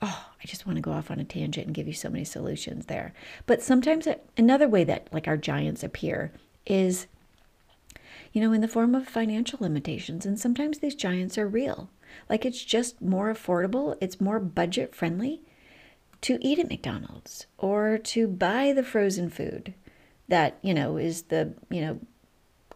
Oh, 0.00 0.26
I 0.42 0.46
just 0.46 0.66
want 0.66 0.76
to 0.76 0.82
go 0.82 0.92
off 0.92 1.10
on 1.10 1.20
a 1.20 1.24
tangent 1.24 1.66
and 1.66 1.74
give 1.74 1.86
you 1.86 1.92
so 1.92 2.10
many 2.10 2.24
solutions 2.24 2.86
there. 2.86 3.14
But 3.46 3.62
sometimes 3.62 4.08
another 4.36 4.68
way 4.68 4.82
that 4.84 5.08
like 5.12 5.28
our 5.28 5.36
giants 5.36 5.84
appear 5.84 6.32
is 6.66 7.06
you 8.32 8.40
know, 8.40 8.52
in 8.52 8.60
the 8.60 8.68
form 8.68 8.94
of 8.94 9.08
financial 9.08 9.58
limitations. 9.60 10.24
And 10.26 10.38
sometimes 10.38 10.78
these 10.78 10.94
giants 10.94 11.36
are 11.38 11.46
real. 11.46 11.90
Like 12.28 12.44
it's 12.44 12.64
just 12.64 13.00
more 13.00 13.32
affordable, 13.32 13.96
it's 14.00 14.20
more 14.20 14.40
budget 14.40 14.94
friendly 14.94 15.42
to 16.22 16.38
eat 16.40 16.58
at 16.58 16.68
McDonald's 16.68 17.46
or 17.58 17.98
to 17.98 18.26
buy 18.28 18.72
the 18.72 18.84
frozen 18.84 19.28
food 19.28 19.74
that, 20.28 20.58
you 20.62 20.72
know, 20.72 20.96
is 20.96 21.22
the, 21.24 21.54
you 21.70 21.80
know, 21.80 22.00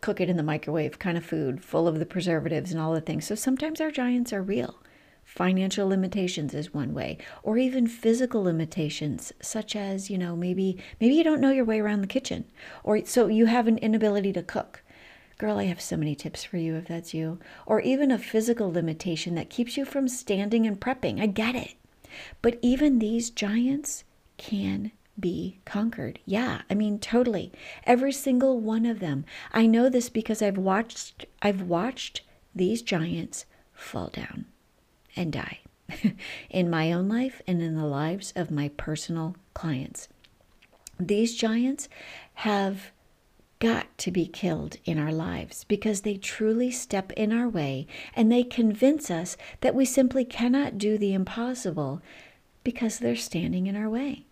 cook 0.01 0.21
it 0.21 0.29
in 0.29 0.37
the 0.37 0.43
microwave 0.43 0.99
kind 0.99 1.17
of 1.17 1.25
food 1.25 1.65
full 1.65 1.89
of 1.89 1.99
the 1.99 2.07
preservatives 2.07 2.73
and 2.73 2.81
all 2.81 2.93
the 2.93 3.01
things. 3.01 3.27
So 3.27 3.35
sometimes 3.35 3.81
our 3.81 3.91
giants 3.91 4.33
are 4.33 4.43
real. 4.43 4.79
Financial 5.25 5.89
limitations 5.89 6.55
is 6.55 6.73
one 6.73 6.95
way, 6.95 7.19
or 7.43 7.59
even 7.59 7.89
physical 7.89 8.45
limitations, 8.45 9.33
such 9.41 9.75
as, 9.75 10.09
you 10.09 10.17
know, 10.17 10.37
maybe 10.37 10.79
maybe 11.01 11.17
you 11.17 11.25
don't 11.25 11.41
know 11.41 11.51
your 11.51 11.65
way 11.65 11.81
around 11.81 12.01
the 12.01 12.07
kitchen, 12.07 12.45
or 12.85 13.05
so 13.05 13.27
you 13.27 13.47
have 13.47 13.67
an 13.67 13.79
inability 13.79 14.33
to 14.33 14.43
cook. 14.43 14.85
Girl, 15.39 15.59
I 15.59 15.65
have 15.65 15.81
so 15.81 15.97
many 15.97 16.15
tips 16.15 16.45
for 16.45 16.57
you 16.57 16.77
if 16.77 16.89
that's 16.89 17.13
you. 17.13 17.39
Or 17.67 17.81
even 17.81 18.11
a 18.11 18.19
physical 18.19 18.73
limitation 18.73 19.35
that 19.35 19.51
keeps 19.51 19.77
you 19.77 19.85
from 19.85 20.09
standing 20.09 20.67
and 20.67 20.81
prepping. 20.81 21.21
I 21.21 21.27
get 21.27 21.55
it. 21.55 21.75
But 22.41 22.59
even 22.63 22.99
these 22.99 23.29
giants 23.29 24.05
can 24.39 24.93
be 25.19 25.59
conquered. 25.65 26.19
Yeah, 26.25 26.63
I 26.71 26.75
mean 26.75 26.99
totally. 26.99 27.53
Every 27.85 28.13
single 28.13 28.61
one 28.61 28.87
of 28.87 29.01
them. 29.01 29.25
I 29.53 29.67
know 29.67 29.89
this 29.89 30.09
because 30.09 30.43
I've 30.43 30.59
watched 30.59 31.27
I've 31.43 31.63
watched 31.63 32.23
these 32.55 32.83
giants 32.83 33.45
fall 33.75 34.09
down 34.09 34.47
and 35.15 35.33
die 35.33 35.61
in 36.51 36.71
my 36.71 36.93
own 36.93 37.09
life 37.09 37.43
and 37.47 37.63
in 37.63 37.77
the 37.77 37.87
lives 37.87 38.33
of 38.37 38.51
my 38.51 38.69
personal 38.77 39.37
clients. 39.55 40.09
These 40.99 41.37
giants 41.37 41.89
have 42.35 42.91
got 43.59 43.87
to 43.99 44.11
be 44.11 44.27
killed 44.27 44.77
in 44.85 44.99
our 44.99 45.13
lives 45.13 45.65
because 45.65 46.03
they 46.03 46.17
truly 46.17 46.71
step 46.71 47.13
in 47.13 47.33
our 47.33 47.49
way 47.49 47.87
and 48.15 48.31
they 48.31 48.43
convince 48.43 49.11
us 49.11 49.37
that 49.61 49.75
we 49.75 49.85
simply 49.85 50.25
cannot 50.25 50.79
do 50.79 50.99
the 50.99 51.15
impossible 51.15 52.03
because 52.65 52.99
they're 52.99 53.17
standing 53.17 53.67
in 53.67 53.77
our 53.77 53.89
way. 53.89 54.25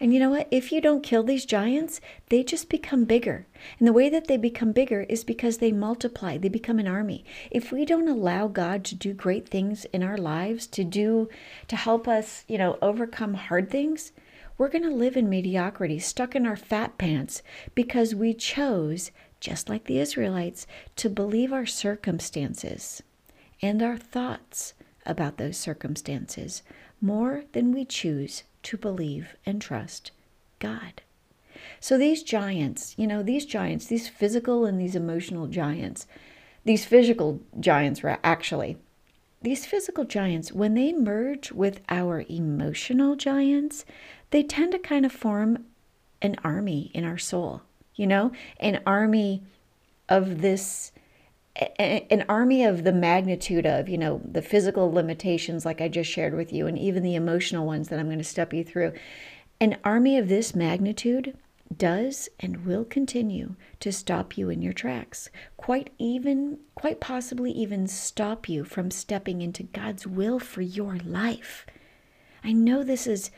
And 0.00 0.12
you 0.12 0.20
know 0.20 0.30
what? 0.30 0.48
If 0.50 0.72
you 0.72 0.80
don't 0.80 1.02
kill 1.02 1.22
these 1.22 1.46
giants, 1.46 2.00
they 2.28 2.42
just 2.42 2.68
become 2.68 3.04
bigger. 3.04 3.46
And 3.78 3.86
the 3.86 3.92
way 3.92 4.08
that 4.08 4.26
they 4.26 4.36
become 4.36 4.72
bigger 4.72 5.06
is 5.08 5.24
because 5.24 5.58
they 5.58 5.72
multiply, 5.72 6.36
they 6.36 6.48
become 6.48 6.78
an 6.78 6.88
army. 6.88 7.24
If 7.50 7.70
we 7.70 7.84
don't 7.84 8.08
allow 8.08 8.48
God 8.48 8.84
to 8.86 8.94
do 8.94 9.14
great 9.14 9.48
things 9.48 9.84
in 9.86 10.02
our 10.02 10.18
lives, 10.18 10.66
to 10.68 10.84
do 10.84 11.28
to 11.68 11.76
help 11.76 12.08
us, 12.08 12.44
you 12.48 12.58
know, 12.58 12.76
overcome 12.82 13.34
hard 13.34 13.70
things, 13.70 14.12
we're 14.56 14.68
going 14.68 14.84
to 14.84 14.94
live 14.94 15.16
in 15.16 15.28
mediocrity, 15.28 15.98
stuck 15.98 16.34
in 16.36 16.46
our 16.46 16.56
fat 16.56 16.96
pants, 16.98 17.42
because 17.74 18.14
we 18.14 18.34
chose, 18.34 19.10
just 19.40 19.68
like 19.68 19.84
the 19.84 19.98
Israelites, 19.98 20.66
to 20.96 21.10
believe 21.10 21.52
our 21.52 21.66
circumstances 21.66 23.02
and 23.60 23.82
our 23.82 23.96
thoughts 23.96 24.74
about 25.06 25.36
those 25.38 25.56
circumstances 25.56 26.62
more 27.00 27.44
than 27.52 27.72
we 27.72 27.84
choose 27.84 28.44
to 28.62 28.76
believe 28.76 29.34
and 29.44 29.60
trust 29.60 30.10
God. 30.58 31.02
So 31.80 31.98
these 31.98 32.22
giants, 32.22 32.94
you 32.96 33.06
know, 33.06 33.22
these 33.22 33.46
giants, 33.46 33.86
these 33.86 34.08
physical 34.08 34.64
and 34.64 34.80
these 34.80 34.96
emotional 34.96 35.46
giants, 35.46 36.06
these 36.64 36.84
physical 36.84 37.40
giants, 37.60 38.02
were 38.02 38.18
actually, 38.24 38.78
these 39.44 39.66
physical 39.66 40.04
giants, 40.04 40.52
when 40.52 40.74
they 40.74 40.92
merge 40.92 41.52
with 41.52 41.80
our 41.88 42.24
emotional 42.28 43.14
giants, 43.14 43.84
they 44.30 44.42
tend 44.42 44.72
to 44.72 44.78
kind 44.78 45.06
of 45.06 45.12
form 45.12 45.66
an 46.22 46.36
army 46.42 46.90
in 46.94 47.04
our 47.04 47.18
soul, 47.18 47.62
you 47.94 48.06
know, 48.06 48.32
an 48.58 48.80
army 48.86 49.42
of 50.08 50.40
this 50.40 50.92
an 51.78 52.24
army 52.28 52.64
of 52.64 52.82
the 52.82 52.92
magnitude 52.92 53.64
of 53.64 53.88
you 53.88 53.96
know 53.96 54.20
the 54.24 54.42
physical 54.42 54.90
limitations 54.90 55.64
like 55.64 55.80
i 55.80 55.86
just 55.86 56.10
shared 56.10 56.34
with 56.34 56.52
you 56.52 56.66
and 56.66 56.76
even 56.76 57.04
the 57.04 57.14
emotional 57.14 57.64
ones 57.64 57.88
that 57.88 58.00
i'm 58.00 58.06
going 58.06 58.18
to 58.18 58.24
step 58.24 58.52
you 58.52 58.64
through. 58.64 58.92
An 59.60 59.76
army 59.84 60.18
of 60.18 60.28
this 60.28 60.54
magnitude 60.56 61.36
does 61.76 62.28
and 62.40 62.64
will 62.64 62.84
continue 62.84 63.54
to 63.80 63.90
stop 63.90 64.36
you 64.36 64.50
in 64.50 64.62
your 64.62 64.72
tracks 64.72 65.30
quite 65.56 65.90
even 65.98 66.58
quite 66.74 67.00
possibly 67.00 67.50
even 67.50 67.86
stop 67.86 68.48
you 68.48 68.64
from 68.64 68.90
stepping 68.90 69.42
into 69.42 69.62
god's 69.62 70.06
will 70.06 70.38
for 70.38 70.62
your 70.62 70.96
life 71.04 71.66
i 72.44 72.52
know 72.52 72.82
this 72.82 73.06
is 73.06 73.30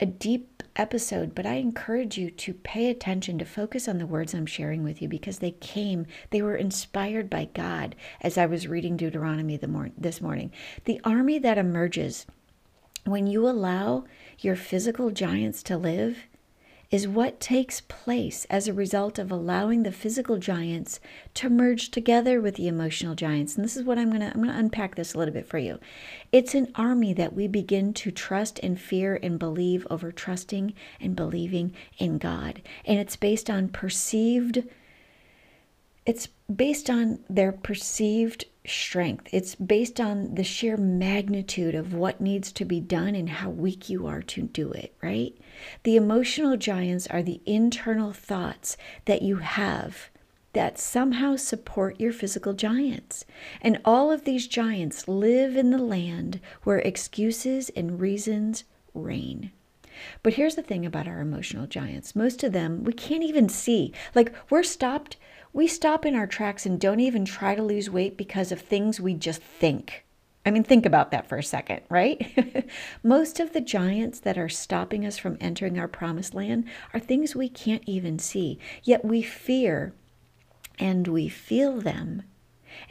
a 0.00 0.06
deep 0.06 0.62
episode, 0.76 1.34
but 1.34 1.44
I 1.44 1.54
encourage 1.54 2.16
you 2.16 2.30
to 2.30 2.54
pay 2.54 2.88
attention 2.88 3.38
to 3.38 3.44
focus 3.44 3.88
on 3.88 3.98
the 3.98 4.06
words 4.06 4.32
I'm 4.32 4.46
sharing 4.46 4.84
with 4.84 5.02
you 5.02 5.08
because 5.08 5.40
they 5.40 5.50
came, 5.50 6.06
they 6.30 6.40
were 6.40 6.54
inspired 6.54 7.28
by 7.28 7.46
God 7.46 7.96
as 8.20 8.38
I 8.38 8.46
was 8.46 8.68
reading 8.68 8.96
Deuteronomy 8.96 9.56
the 9.56 9.66
mor- 9.66 9.90
this 9.98 10.20
morning. 10.20 10.52
The 10.84 11.00
army 11.02 11.38
that 11.40 11.58
emerges 11.58 12.26
when 13.04 13.26
you 13.26 13.48
allow 13.48 14.04
your 14.38 14.54
physical 14.54 15.10
giants 15.10 15.62
to 15.64 15.76
live 15.76 16.26
is 16.90 17.06
what 17.06 17.38
takes 17.38 17.82
place 17.82 18.46
as 18.48 18.66
a 18.66 18.72
result 18.72 19.18
of 19.18 19.30
allowing 19.30 19.82
the 19.82 19.92
physical 19.92 20.38
giants 20.38 21.00
to 21.34 21.50
merge 21.50 21.90
together 21.90 22.40
with 22.40 22.54
the 22.54 22.66
emotional 22.66 23.14
giants. 23.14 23.56
And 23.56 23.64
this 23.64 23.76
is 23.76 23.84
what 23.84 23.98
I'm 23.98 24.08
going 24.08 24.20
to 24.20 24.28
I'm 24.28 24.42
going 24.42 24.48
to 24.48 24.58
unpack 24.58 24.94
this 24.94 25.12
a 25.12 25.18
little 25.18 25.34
bit 25.34 25.46
for 25.46 25.58
you. 25.58 25.78
It's 26.32 26.54
an 26.54 26.72
army 26.74 27.12
that 27.14 27.34
we 27.34 27.46
begin 27.46 27.92
to 27.94 28.10
trust 28.10 28.58
and 28.62 28.80
fear 28.80 29.18
and 29.22 29.38
believe 29.38 29.86
over 29.90 30.10
trusting 30.10 30.72
and 31.00 31.14
believing 31.14 31.74
in 31.98 32.16
God. 32.16 32.62
And 32.86 32.98
it's 32.98 33.16
based 33.16 33.50
on 33.50 33.68
perceived 33.68 34.64
it's 36.06 36.26
based 36.26 36.88
on 36.88 37.18
their 37.28 37.52
perceived 37.52 38.46
strength. 38.68 39.28
It's 39.32 39.54
based 39.54 40.00
on 40.00 40.34
the 40.34 40.44
sheer 40.44 40.76
magnitude 40.76 41.74
of 41.74 41.94
what 41.94 42.20
needs 42.20 42.52
to 42.52 42.64
be 42.64 42.80
done 42.80 43.14
and 43.14 43.28
how 43.28 43.50
weak 43.50 43.88
you 43.88 44.06
are 44.06 44.22
to 44.22 44.42
do 44.42 44.70
it, 44.72 44.94
right? 45.02 45.36
The 45.82 45.96
emotional 45.96 46.56
giants 46.56 47.06
are 47.08 47.22
the 47.22 47.40
internal 47.46 48.12
thoughts 48.12 48.76
that 49.06 49.22
you 49.22 49.36
have 49.36 50.10
that 50.52 50.78
somehow 50.78 51.36
support 51.36 52.00
your 52.00 52.12
physical 52.12 52.52
giants. 52.52 53.24
And 53.60 53.80
all 53.84 54.10
of 54.10 54.24
these 54.24 54.46
giants 54.46 55.06
live 55.06 55.56
in 55.56 55.70
the 55.70 55.78
land 55.78 56.40
where 56.64 56.78
excuses 56.78 57.68
and 57.70 58.00
reasons 58.00 58.64
reign. 58.94 59.52
But 60.22 60.34
here's 60.34 60.54
the 60.54 60.62
thing 60.62 60.86
about 60.86 61.08
our 61.08 61.20
emotional 61.20 61.66
giants 61.66 62.16
most 62.16 62.44
of 62.44 62.52
them 62.52 62.84
we 62.84 62.92
can't 62.92 63.24
even 63.24 63.48
see. 63.48 63.92
Like, 64.14 64.32
we're 64.48 64.62
stopped 64.62 65.16
we 65.52 65.66
stop 65.66 66.04
in 66.04 66.14
our 66.14 66.26
tracks 66.26 66.66
and 66.66 66.80
don't 66.80 67.00
even 67.00 67.24
try 67.24 67.54
to 67.54 67.62
lose 67.62 67.90
weight 67.90 68.16
because 68.16 68.52
of 68.52 68.60
things 68.60 69.00
we 69.00 69.14
just 69.14 69.42
think. 69.42 70.04
I 70.46 70.50
mean, 70.50 70.64
think 70.64 70.86
about 70.86 71.10
that 71.10 71.28
for 71.28 71.36
a 71.36 71.42
second, 71.42 71.82
right? 71.90 72.66
Most 73.02 73.38
of 73.38 73.52
the 73.52 73.60
giants 73.60 74.20
that 74.20 74.38
are 74.38 74.48
stopping 74.48 75.04
us 75.04 75.18
from 75.18 75.36
entering 75.40 75.78
our 75.78 75.88
promised 75.88 76.34
land 76.34 76.64
are 76.94 77.00
things 77.00 77.36
we 77.36 77.48
can't 77.48 77.82
even 77.86 78.18
see, 78.18 78.58
yet 78.82 79.04
we 79.04 79.20
fear 79.20 79.92
and 80.78 81.06
we 81.06 81.28
feel 81.28 81.80
them, 81.80 82.22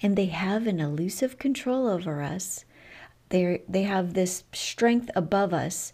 and 0.01 0.15
they 0.15 0.25
have 0.25 0.67
an 0.67 0.79
elusive 0.79 1.39
control 1.39 1.87
over 1.87 2.21
us. 2.21 2.65
They 3.29 3.63
they 3.67 3.83
have 3.83 4.13
this 4.13 4.43
strength 4.53 5.09
above 5.15 5.53
us, 5.53 5.93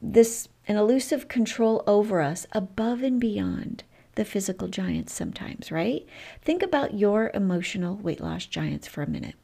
this 0.00 0.48
an 0.68 0.76
elusive 0.76 1.28
control 1.28 1.82
over 1.86 2.20
us 2.20 2.46
above 2.52 3.02
and 3.02 3.20
beyond 3.20 3.84
the 4.14 4.24
physical 4.24 4.68
giants 4.68 5.12
sometimes, 5.12 5.70
right? 5.70 6.06
Think 6.42 6.62
about 6.62 6.94
your 6.94 7.30
emotional 7.34 7.96
weight 7.96 8.20
loss 8.20 8.46
giants 8.46 8.86
for 8.86 9.02
a 9.02 9.08
minute. 9.08 9.34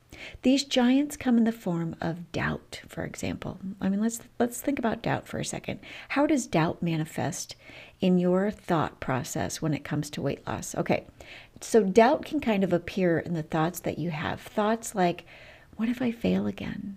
These 0.43 0.65
giants 0.65 1.17
come 1.17 1.37
in 1.37 1.45
the 1.45 1.53
form 1.53 1.95
of 2.01 2.33
doubt, 2.33 2.81
for 2.89 3.05
example. 3.05 3.59
I 3.81 3.89
mean, 3.89 4.01
let's 4.01 4.21
let's 4.39 4.61
think 4.61 4.79
about 4.79 5.03
doubt 5.03 5.27
for 5.27 5.39
a 5.39 5.45
second. 5.45 5.81
How 6.11 6.27
does 6.27 6.47
doubt 6.47 6.83
manifest 6.83 7.55
in 8.01 8.19
your 8.19 8.51
thought 8.51 8.99
process 9.01 9.61
when 9.61 9.75
it 9.75 9.85
comes 9.85 10.11
to 10.11 10.23
weight 10.23 10.47
loss? 10.47 10.75
Okay. 10.75 11.07
So 11.61 11.83
doubt 11.83 12.25
can 12.25 12.41
kind 12.41 12.65
of 12.65 12.73
appear 12.73 13.19
in 13.19 13.35
the 13.35 13.43
thoughts 13.43 13.81
that 13.81 13.99
you 13.99 14.11
have. 14.11 14.41
Thoughts 14.41 14.95
like, 14.95 15.25
what 15.77 15.89
if 15.89 16.01
I 16.03 16.13
fail 16.13 16.47
again? 16.47 16.97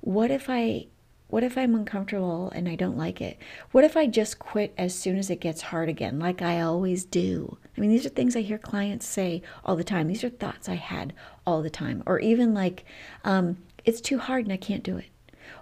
What 0.00 0.30
if 0.30 0.46
I 0.48 0.86
what 1.34 1.42
if 1.42 1.58
I'm 1.58 1.74
uncomfortable 1.74 2.52
and 2.54 2.68
I 2.68 2.76
don't 2.76 2.96
like 2.96 3.20
it? 3.20 3.38
What 3.72 3.82
if 3.82 3.96
I 3.96 4.06
just 4.06 4.38
quit 4.38 4.72
as 4.78 4.94
soon 4.94 5.18
as 5.18 5.30
it 5.30 5.40
gets 5.40 5.62
hard 5.62 5.88
again, 5.88 6.20
like 6.20 6.40
I 6.40 6.60
always 6.60 7.04
do? 7.04 7.58
I 7.76 7.80
mean, 7.80 7.90
these 7.90 8.06
are 8.06 8.10
things 8.10 8.36
I 8.36 8.42
hear 8.42 8.56
clients 8.56 9.04
say 9.04 9.42
all 9.64 9.74
the 9.74 9.82
time. 9.82 10.06
These 10.06 10.22
are 10.22 10.28
thoughts 10.30 10.68
I 10.68 10.76
had 10.76 11.12
all 11.44 11.60
the 11.60 11.70
time. 11.70 12.04
Or 12.06 12.20
even 12.20 12.54
like, 12.54 12.84
um, 13.24 13.56
it's 13.84 14.00
too 14.00 14.18
hard 14.18 14.44
and 14.44 14.52
I 14.52 14.56
can't 14.56 14.84
do 14.84 14.96
it. 14.96 15.06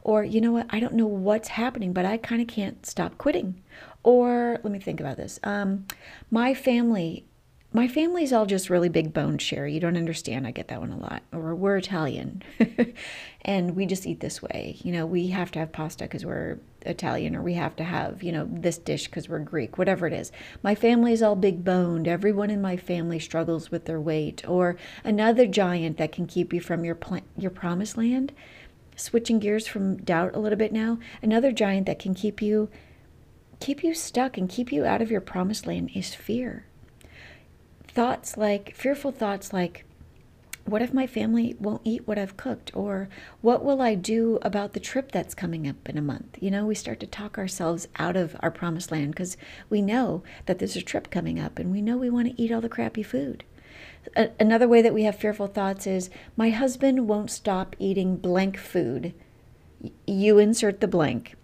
Or, 0.02 0.22
you 0.22 0.42
know 0.42 0.52
what, 0.52 0.66
I 0.68 0.78
don't 0.78 0.92
know 0.92 1.06
what's 1.06 1.48
happening, 1.48 1.94
but 1.94 2.04
I 2.04 2.18
kind 2.18 2.42
of 2.42 2.48
can't 2.48 2.84
stop 2.84 3.16
quitting. 3.16 3.62
Or, 4.02 4.58
let 4.62 4.72
me 4.74 4.78
think 4.78 5.00
about 5.00 5.16
this. 5.16 5.40
Um, 5.42 5.86
my 6.30 6.52
family 6.52 7.24
my 7.74 7.88
family's 7.88 8.32
all 8.32 8.44
just 8.44 8.68
really 8.68 8.90
big 8.90 9.14
bone 9.14 9.38
share. 9.38 9.66
You 9.66 9.80
don't 9.80 9.96
understand. 9.96 10.46
I 10.46 10.50
get 10.50 10.68
that 10.68 10.80
one 10.80 10.90
a 10.90 10.98
lot. 10.98 11.22
Or 11.32 11.54
we're 11.54 11.78
Italian 11.78 12.42
and 13.42 13.74
we 13.74 13.86
just 13.86 14.06
eat 14.06 14.20
this 14.20 14.42
way. 14.42 14.76
You 14.82 14.92
know, 14.92 15.06
we 15.06 15.28
have 15.28 15.50
to 15.52 15.58
have 15.58 15.72
pasta 15.72 16.04
because 16.04 16.24
we're 16.24 16.58
Italian, 16.82 17.34
or 17.34 17.40
we 17.40 17.54
have 17.54 17.74
to 17.76 17.84
have, 17.84 18.22
you 18.22 18.30
know, 18.30 18.46
this 18.50 18.76
dish 18.76 19.06
because 19.06 19.28
we're 19.28 19.38
Greek, 19.38 19.78
whatever 19.78 20.06
it 20.06 20.12
is. 20.12 20.32
My 20.62 20.74
family's 20.74 21.22
all 21.22 21.34
big 21.34 21.64
boned. 21.64 22.06
Everyone 22.06 22.50
in 22.50 22.60
my 22.60 22.76
family 22.76 23.18
struggles 23.18 23.70
with 23.70 23.86
their 23.86 24.00
weight. 24.00 24.46
Or 24.46 24.76
another 25.02 25.46
giant 25.46 25.96
that 25.96 26.12
can 26.12 26.26
keep 26.26 26.52
you 26.52 26.60
from 26.60 26.84
your, 26.84 26.94
pl- 26.94 27.20
your 27.38 27.50
promised 27.50 27.96
land. 27.96 28.32
Switching 28.96 29.38
gears 29.38 29.66
from 29.66 29.96
doubt 29.96 30.36
a 30.36 30.38
little 30.38 30.58
bit 30.58 30.72
now. 30.72 30.98
Another 31.22 31.52
giant 31.52 31.86
that 31.86 31.98
can 31.98 32.14
keep 32.14 32.42
you 32.42 32.68
keep 33.60 33.84
you 33.84 33.94
stuck 33.94 34.36
and 34.36 34.48
keep 34.48 34.72
you 34.72 34.84
out 34.84 35.00
of 35.00 35.08
your 35.08 35.20
promised 35.20 35.68
land 35.68 35.88
is 35.94 36.16
fear 36.16 36.66
thoughts 37.94 38.36
like 38.36 38.74
fearful 38.74 39.12
thoughts 39.12 39.52
like 39.52 39.84
what 40.64 40.82
if 40.82 40.94
my 40.94 41.06
family 41.06 41.56
won't 41.58 41.82
eat 41.84 42.06
what 42.06 42.18
I've 42.18 42.36
cooked? 42.36 42.70
Or 42.74 43.08
what 43.40 43.64
will 43.64 43.82
I 43.82 43.94
do 43.94 44.38
about 44.42 44.72
the 44.72 44.80
trip 44.80 45.10
that's 45.10 45.34
coming 45.34 45.68
up 45.68 45.88
in 45.88 45.98
a 45.98 46.02
month? 46.02 46.38
You 46.40 46.50
know, 46.50 46.66
we 46.66 46.74
start 46.74 47.00
to 47.00 47.06
talk 47.06 47.36
ourselves 47.36 47.88
out 47.98 48.16
of 48.16 48.36
our 48.40 48.50
promised 48.50 48.92
land 48.92 49.10
because 49.10 49.36
we 49.68 49.82
know 49.82 50.22
that 50.46 50.58
there's 50.58 50.76
a 50.76 50.82
trip 50.82 51.10
coming 51.10 51.40
up 51.40 51.58
and 51.58 51.72
we 51.72 51.82
know 51.82 51.96
we 51.96 52.10
want 52.10 52.28
to 52.28 52.40
eat 52.40 52.52
all 52.52 52.60
the 52.60 52.68
crappy 52.68 53.02
food. 53.02 53.44
A- 54.16 54.30
another 54.38 54.68
way 54.68 54.82
that 54.82 54.94
we 54.94 55.02
have 55.02 55.16
fearful 55.16 55.48
thoughts 55.48 55.86
is 55.86 56.10
my 56.36 56.50
husband 56.50 57.08
won't 57.08 57.30
stop 57.30 57.74
eating 57.78 58.16
blank 58.16 58.56
food. 58.56 59.14
You 60.06 60.38
insert 60.38 60.80
the 60.80 60.88
blank 60.88 61.34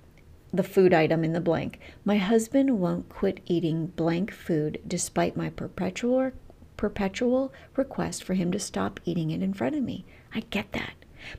the 0.53 0.63
food 0.63 0.95
item 0.95 1.25
in 1.25 1.33
the 1.33 1.41
blank. 1.41 1.79
My 2.05 2.17
husband 2.17 2.79
won't 2.81 3.09
quit 3.09 3.41
eating 3.47 3.89
blank 3.89 4.33
food 4.33 4.81
despite 4.87 5.37
my 5.37 5.51
perpetual 5.51 6.33
perpetual 6.77 7.53
request 7.77 8.23
for 8.23 8.35
him 8.35 8.53
to 8.53 8.59
stop 8.59 9.01
eating 9.05 9.31
it 9.31 9.43
in 9.43 9.53
front 9.53 9.75
of 9.75 9.83
me. 9.83 10.05
I 10.35 10.41
get 10.51 10.73
that. 10.73 10.93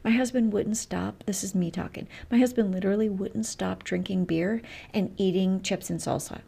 My 0.04 0.12
husband 0.12 0.52
wouldn't 0.52 0.78
stop. 0.78 1.24
This 1.26 1.44
is 1.44 1.56
me 1.56 1.72
talking. 1.72 2.08
My 2.30 2.38
husband 2.38 2.72
literally 2.74 3.08
wouldn't 3.08 3.46
stop 3.46 3.84
drinking 3.84 4.26
beer 4.26 4.62
and 4.94 5.14
eating 5.18 5.62
chips 5.62 5.90
and 5.90 6.00
salsa. 6.00 6.42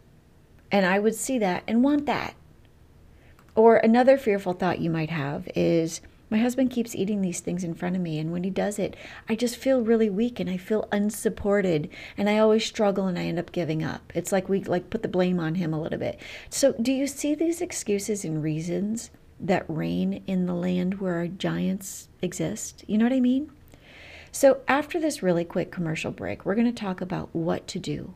And 0.72 0.86
I 0.86 1.00
would 1.00 1.16
see 1.16 1.40
that 1.40 1.64
and 1.68 1.84
want 1.84 2.06
that. 2.06 2.36
Or 3.56 3.78
another 3.78 4.18
fearful 4.18 4.54
thought 4.54 4.80
you 4.80 4.90
might 4.90 5.10
have 5.10 5.48
is 5.56 6.02
my 6.32 6.38
husband 6.38 6.72
keeps 6.72 6.96
eating 6.96 7.22
these 7.22 7.42
things 7.42 7.62
in 7.62 7.74
front 7.74 7.98
of 7.98 8.02
me, 8.02 8.18
and 8.18 8.32
when 8.32 8.46
he 8.46 8.50
does 8.50 8.80
it, 8.80 8.96
I 9.28 9.36
just 9.36 9.58
feel 9.58 9.82
really 9.82 10.10
weak 10.10 10.40
and 10.40 10.50
I 10.50 10.56
feel 10.56 10.88
unsupported, 10.90 11.90
and 12.18 12.30
I 12.30 12.38
always 12.38 12.66
struggle 12.66 13.06
and 13.08 13.20
I 13.20 13.24
end 13.24 13.38
up 13.38 13.52
giving 13.52 13.84
up. 13.84 14.14
It's 14.16 14.32
like 14.32 14.48
we 14.48 14.64
like 14.64 14.90
put 14.90 15.02
the 15.02 15.10
blame 15.10 15.42
on 15.42 15.56
him 15.56 15.74
a 15.74 15.82
little 15.82 16.00
bit. 16.00 16.20
So, 16.50 16.74
do 16.82 16.94
you 16.94 17.06
see 17.06 17.36
these 17.36 17.60
excuses 17.60 18.24
and 18.24 18.42
reasons 18.42 19.12
that 19.42 19.66
reign 19.68 20.24
in 20.26 20.46
the 20.46 20.56
land 20.56 21.02
where 21.02 21.16
our 21.16 21.28
giants 21.28 22.08
exist? 22.22 22.86
You 22.88 22.98
know 22.98 23.06
what 23.06 23.14
I 23.14 23.20
mean? 23.20 23.52
So, 24.32 24.62
after 24.70 25.02
this 25.02 25.22
really 25.22 25.44
quick 25.44 25.70
commercial 25.70 26.12
break, 26.12 26.46
we're 26.46 26.56
going 26.56 26.66
to 26.66 26.72
talk 26.72 27.02
about 27.02 27.28
what 27.34 27.68
to 27.68 27.80
do 27.80 28.14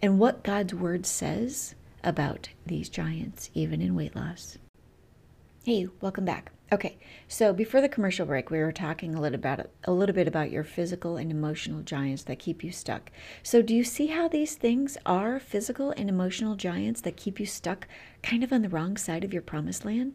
and 0.00 0.20
what 0.20 0.44
God's 0.44 0.74
word 0.74 1.06
says 1.06 1.74
about 2.04 2.50
these 2.64 2.88
giants, 2.88 3.50
even 3.52 3.82
in 3.82 3.96
weight 3.96 4.14
loss. 4.14 4.58
Hey, 5.64 5.88
welcome 6.00 6.24
back. 6.24 6.52
Okay, 6.70 6.98
so 7.28 7.54
before 7.54 7.80
the 7.80 7.88
commercial 7.88 8.26
break, 8.26 8.50
we 8.50 8.58
were 8.58 8.72
talking 8.72 9.14
a 9.14 9.20
little 9.22 9.38
about 9.38 9.70
a 9.84 9.92
little 9.92 10.14
bit 10.14 10.28
about 10.28 10.50
your 10.50 10.64
physical 10.64 11.16
and 11.16 11.30
emotional 11.30 11.80
giants 11.80 12.24
that 12.24 12.38
keep 12.38 12.62
you 12.62 12.72
stuck. 12.72 13.10
So, 13.42 13.62
do 13.62 13.74
you 13.74 13.82
see 13.82 14.08
how 14.08 14.28
these 14.28 14.54
things 14.54 14.98
are 15.06 15.40
physical 15.40 15.92
and 15.92 16.10
emotional 16.10 16.56
giants 16.56 17.00
that 17.02 17.16
keep 17.16 17.40
you 17.40 17.46
stuck, 17.46 17.88
kind 18.22 18.44
of 18.44 18.52
on 18.52 18.60
the 18.60 18.68
wrong 18.68 18.98
side 18.98 19.24
of 19.24 19.32
your 19.32 19.40
promised 19.40 19.86
land? 19.86 20.12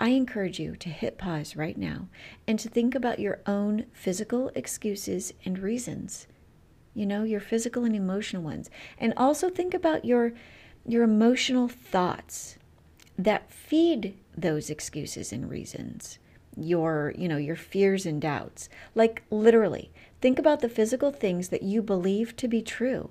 I 0.00 0.08
encourage 0.08 0.58
you 0.58 0.74
to 0.74 0.88
hit 0.88 1.18
pause 1.18 1.54
right 1.54 1.78
now 1.78 2.08
and 2.48 2.58
to 2.58 2.68
think 2.68 2.96
about 2.96 3.20
your 3.20 3.38
own 3.46 3.86
physical 3.92 4.50
excuses 4.56 5.32
and 5.44 5.56
reasons. 5.56 6.26
You 6.94 7.06
know, 7.06 7.22
your 7.22 7.38
physical 7.38 7.84
and 7.84 7.94
emotional 7.94 8.42
ones, 8.42 8.70
and 8.98 9.14
also 9.16 9.50
think 9.50 9.72
about 9.72 10.04
your 10.04 10.32
your 10.84 11.04
emotional 11.04 11.68
thoughts 11.68 12.58
that 13.24 13.50
feed 13.50 14.18
those 14.36 14.70
excuses 14.70 15.32
and 15.32 15.50
reasons 15.50 16.18
your 16.56 17.14
you 17.16 17.28
know 17.28 17.36
your 17.36 17.56
fears 17.56 18.06
and 18.06 18.20
doubts. 18.20 18.68
Like 18.94 19.22
literally 19.30 19.90
think 20.20 20.38
about 20.38 20.60
the 20.60 20.68
physical 20.68 21.10
things 21.10 21.48
that 21.48 21.62
you 21.62 21.82
believe 21.82 22.36
to 22.36 22.48
be 22.48 22.62
true. 22.62 23.10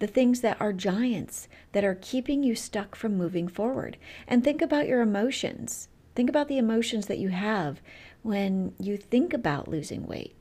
The 0.00 0.06
things 0.06 0.40
that 0.40 0.60
are 0.60 0.72
giants 0.72 1.48
that 1.72 1.84
are 1.84 1.98
keeping 2.00 2.42
you 2.42 2.54
stuck 2.54 2.96
from 2.96 3.16
moving 3.16 3.48
forward. 3.48 3.96
And 4.26 4.42
think 4.42 4.60
about 4.60 4.88
your 4.88 5.00
emotions. 5.00 5.88
Think 6.14 6.28
about 6.28 6.48
the 6.48 6.58
emotions 6.58 7.06
that 7.06 7.18
you 7.18 7.28
have 7.28 7.80
when 8.22 8.74
you 8.78 8.96
think 8.96 9.32
about 9.32 9.68
losing 9.68 10.06
weight 10.06 10.34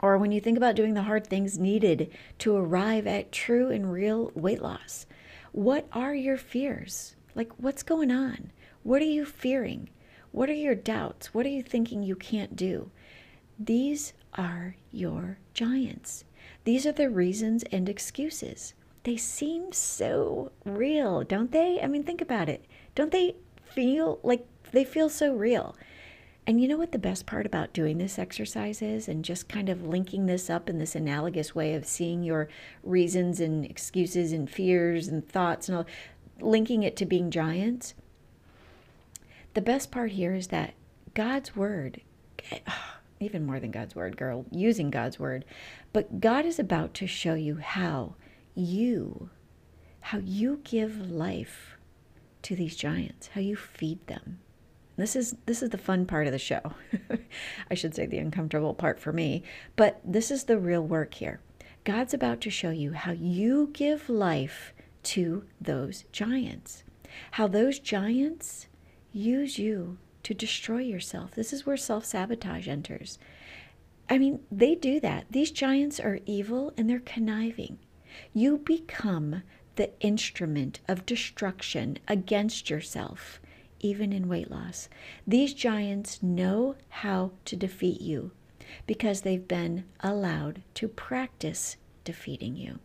or 0.00 0.18
when 0.18 0.30
you 0.30 0.40
think 0.40 0.56
about 0.56 0.76
doing 0.76 0.94
the 0.94 1.02
hard 1.02 1.26
things 1.26 1.58
needed 1.58 2.10
to 2.38 2.56
arrive 2.56 3.06
at 3.06 3.32
true 3.32 3.70
and 3.70 3.92
real 3.92 4.30
weight 4.34 4.60
loss. 4.60 5.06
What 5.52 5.88
are 5.92 6.14
your 6.14 6.36
fears 6.36 7.15
like 7.36 7.52
what's 7.58 7.84
going 7.84 8.10
on 8.10 8.50
what 8.86 9.02
are 9.02 9.06
you 9.06 9.24
fearing? 9.24 9.88
What 10.30 10.48
are 10.48 10.54
your 10.54 10.76
doubts? 10.76 11.34
What 11.34 11.44
are 11.44 11.48
you 11.48 11.60
thinking 11.60 12.04
you 12.04 12.14
can't 12.14 12.54
do? 12.54 12.92
These 13.58 14.12
are 14.34 14.76
your 14.92 15.38
giants. 15.54 16.22
These 16.62 16.86
are 16.86 16.92
the 16.92 17.10
reasons 17.10 17.64
and 17.72 17.88
excuses. 17.88 18.74
They 19.02 19.16
seem 19.16 19.72
so 19.72 20.52
real, 20.64 21.24
don't 21.24 21.50
they? 21.50 21.80
I 21.82 21.88
mean, 21.88 22.04
think 22.04 22.20
about 22.20 22.48
it. 22.48 22.64
Don't 22.94 23.10
they 23.10 23.34
feel 23.64 24.20
like 24.22 24.46
they 24.70 24.84
feel 24.84 25.08
so 25.08 25.34
real? 25.34 25.74
And 26.46 26.60
you 26.60 26.68
know 26.68 26.76
what 26.76 26.92
the 26.92 26.98
best 26.98 27.26
part 27.26 27.44
about 27.44 27.72
doing 27.72 27.98
this 27.98 28.20
exercise 28.20 28.80
is, 28.80 29.08
and 29.08 29.24
just 29.24 29.48
kind 29.48 29.68
of 29.68 29.84
linking 29.84 30.26
this 30.26 30.48
up 30.48 30.70
in 30.70 30.78
this 30.78 30.94
analogous 30.94 31.56
way 31.56 31.74
of 31.74 31.84
seeing 31.84 32.22
your 32.22 32.48
reasons 32.84 33.40
and 33.40 33.64
excuses 33.64 34.30
and 34.30 34.48
fears 34.48 35.08
and 35.08 35.28
thoughts 35.28 35.68
and 35.68 35.78
all, 35.78 35.86
linking 36.40 36.82
it 36.82 36.96
to 36.96 37.06
being 37.06 37.30
giants? 37.30 37.94
the 39.56 39.62
best 39.62 39.90
part 39.90 40.10
here 40.10 40.34
is 40.34 40.48
that 40.48 40.74
God's 41.14 41.56
word, 41.56 42.02
even 43.20 43.46
more 43.46 43.58
than 43.58 43.70
God's 43.70 43.94
word, 43.94 44.18
girl, 44.18 44.44
using 44.50 44.90
God's 44.90 45.18
word, 45.18 45.46
but 45.94 46.20
God 46.20 46.44
is 46.44 46.58
about 46.58 46.92
to 46.94 47.06
show 47.06 47.32
you 47.32 47.56
how 47.56 48.16
you, 48.54 49.30
how 50.00 50.18
you 50.18 50.60
give 50.62 51.10
life 51.10 51.78
to 52.42 52.54
these 52.54 52.76
giants, 52.76 53.30
how 53.32 53.40
you 53.40 53.56
feed 53.56 54.06
them. 54.08 54.40
This 54.98 55.16
is 55.16 55.34
this 55.46 55.62
is 55.62 55.70
the 55.70 55.78
fun 55.78 56.04
part 56.04 56.26
of 56.26 56.34
the 56.34 56.38
show. 56.38 56.74
I 57.70 57.74
should 57.74 57.94
say 57.94 58.04
the 58.04 58.18
uncomfortable 58.18 58.74
part 58.74 59.00
for 59.00 59.12
me, 59.12 59.42
but 59.74 60.00
this 60.04 60.30
is 60.30 60.44
the 60.44 60.58
real 60.58 60.82
work 60.82 61.14
here. 61.14 61.40
God's 61.84 62.12
about 62.12 62.42
to 62.42 62.50
show 62.50 62.70
you 62.70 62.92
how 62.92 63.12
you 63.12 63.70
give 63.72 64.10
life 64.10 64.74
to 65.06 65.44
those 65.60 66.04
giants. 66.12 66.82
How 67.32 67.46
those 67.46 67.78
giants 67.78 68.66
use 69.12 69.58
you 69.58 69.98
to 70.24 70.34
destroy 70.34 70.80
yourself. 70.80 71.34
This 71.36 71.52
is 71.52 71.64
where 71.64 71.76
self 71.76 72.04
sabotage 72.04 72.66
enters. 72.66 73.18
I 74.10 74.18
mean, 74.18 74.40
they 74.50 74.74
do 74.74 74.98
that. 75.00 75.26
These 75.30 75.52
giants 75.52 76.00
are 76.00 76.18
evil 76.26 76.72
and 76.76 76.90
they're 76.90 77.00
conniving. 77.00 77.78
You 78.32 78.58
become 78.58 79.42
the 79.76 79.90
instrument 80.00 80.80
of 80.88 81.06
destruction 81.06 81.98
against 82.08 82.70
yourself, 82.70 83.40
even 83.80 84.12
in 84.12 84.28
weight 84.28 84.50
loss. 84.50 84.88
These 85.26 85.54
giants 85.54 86.22
know 86.22 86.76
how 86.88 87.32
to 87.44 87.56
defeat 87.56 88.00
you 88.00 88.32
because 88.86 89.20
they've 89.20 89.46
been 89.46 89.84
allowed 90.00 90.62
to 90.74 90.88
practice 90.88 91.76
defeating 92.04 92.56
you. 92.56 92.80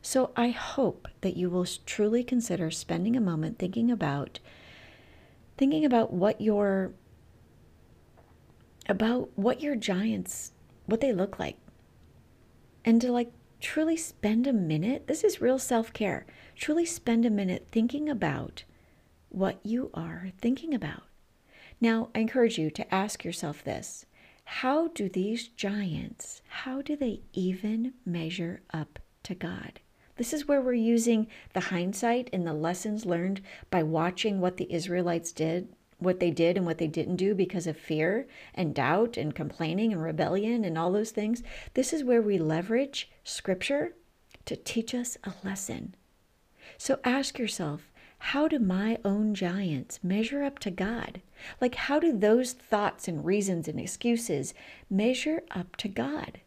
So 0.00 0.32
I 0.36 0.48
hope 0.48 1.08
that 1.20 1.36
you 1.36 1.48
will 1.48 1.66
truly 1.86 2.24
consider 2.24 2.70
spending 2.70 3.16
a 3.16 3.20
moment 3.20 3.58
thinking 3.58 3.90
about 3.90 4.38
thinking 5.56 5.84
about 5.84 6.12
what 6.12 6.40
your 6.40 6.92
about 8.88 9.30
what 9.36 9.60
your 9.60 9.76
giants 9.76 10.52
what 10.86 11.00
they 11.00 11.12
look 11.12 11.38
like. 11.38 11.56
And 12.84 13.00
to 13.00 13.12
like 13.12 13.32
truly 13.60 13.96
spend 13.96 14.46
a 14.46 14.52
minute, 14.52 15.06
this 15.06 15.22
is 15.22 15.40
real 15.40 15.58
self-care. 15.58 16.26
Truly 16.56 16.84
spend 16.84 17.24
a 17.24 17.30
minute 17.30 17.68
thinking 17.70 18.08
about 18.08 18.64
what 19.28 19.60
you 19.62 19.90
are 19.94 20.32
thinking 20.40 20.74
about. 20.74 21.04
Now, 21.80 22.10
I 22.14 22.20
encourage 22.20 22.58
you 22.58 22.70
to 22.70 22.94
ask 22.94 23.24
yourself 23.24 23.62
this 23.64 24.06
how 24.44 24.88
do 24.88 25.08
these 25.08 25.48
giants, 25.48 26.42
how 26.48 26.82
do 26.82 26.96
they 26.96 27.22
even 27.32 27.94
measure 28.04 28.62
up 28.72 28.98
to 29.24 29.34
God? 29.34 29.80
This 30.16 30.32
is 30.32 30.46
where 30.46 30.60
we're 30.60 30.74
using 30.74 31.26
the 31.52 31.60
hindsight 31.60 32.28
and 32.32 32.46
the 32.46 32.52
lessons 32.52 33.06
learned 33.06 33.40
by 33.70 33.82
watching 33.82 34.40
what 34.40 34.56
the 34.56 34.72
Israelites 34.72 35.32
did, 35.32 35.68
what 35.98 36.20
they 36.20 36.30
did 36.30 36.56
and 36.56 36.66
what 36.66 36.78
they 36.78 36.86
didn't 36.86 37.16
do 37.16 37.34
because 37.34 37.66
of 37.66 37.76
fear 37.76 38.26
and 38.54 38.74
doubt 38.74 39.16
and 39.16 39.34
complaining 39.34 39.92
and 39.92 40.02
rebellion 40.02 40.64
and 40.64 40.76
all 40.76 40.92
those 40.92 41.12
things. 41.12 41.42
This 41.74 41.92
is 41.92 42.04
where 42.04 42.22
we 42.22 42.38
leverage 42.38 43.10
scripture 43.24 43.94
to 44.44 44.56
teach 44.56 44.94
us 44.94 45.16
a 45.24 45.32
lesson. 45.44 45.94
So 46.76 46.98
ask 47.04 47.38
yourself, 47.38 47.90
how 48.18 48.46
do 48.46 48.58
my 48.58 48.98
own 49.04 49.34
giants 49.34 49.98
measure 50.02 50.42
up 50.44 50.58
to 50.60 50.70
God? 50.70 51.22
Like, 51.60 51.74
how 51.74 51.98
do 51.98 52.16
those 52.16 52.52
thoughts 52.52 53.08
and 53.08 53.24
reasons 53.24 53.66
and 53.66 53.80
excuses 53.80 54.54
measure 54.88 55.42
up 55.50 55.76
to 55.76 55.88
God? 55.88 56.40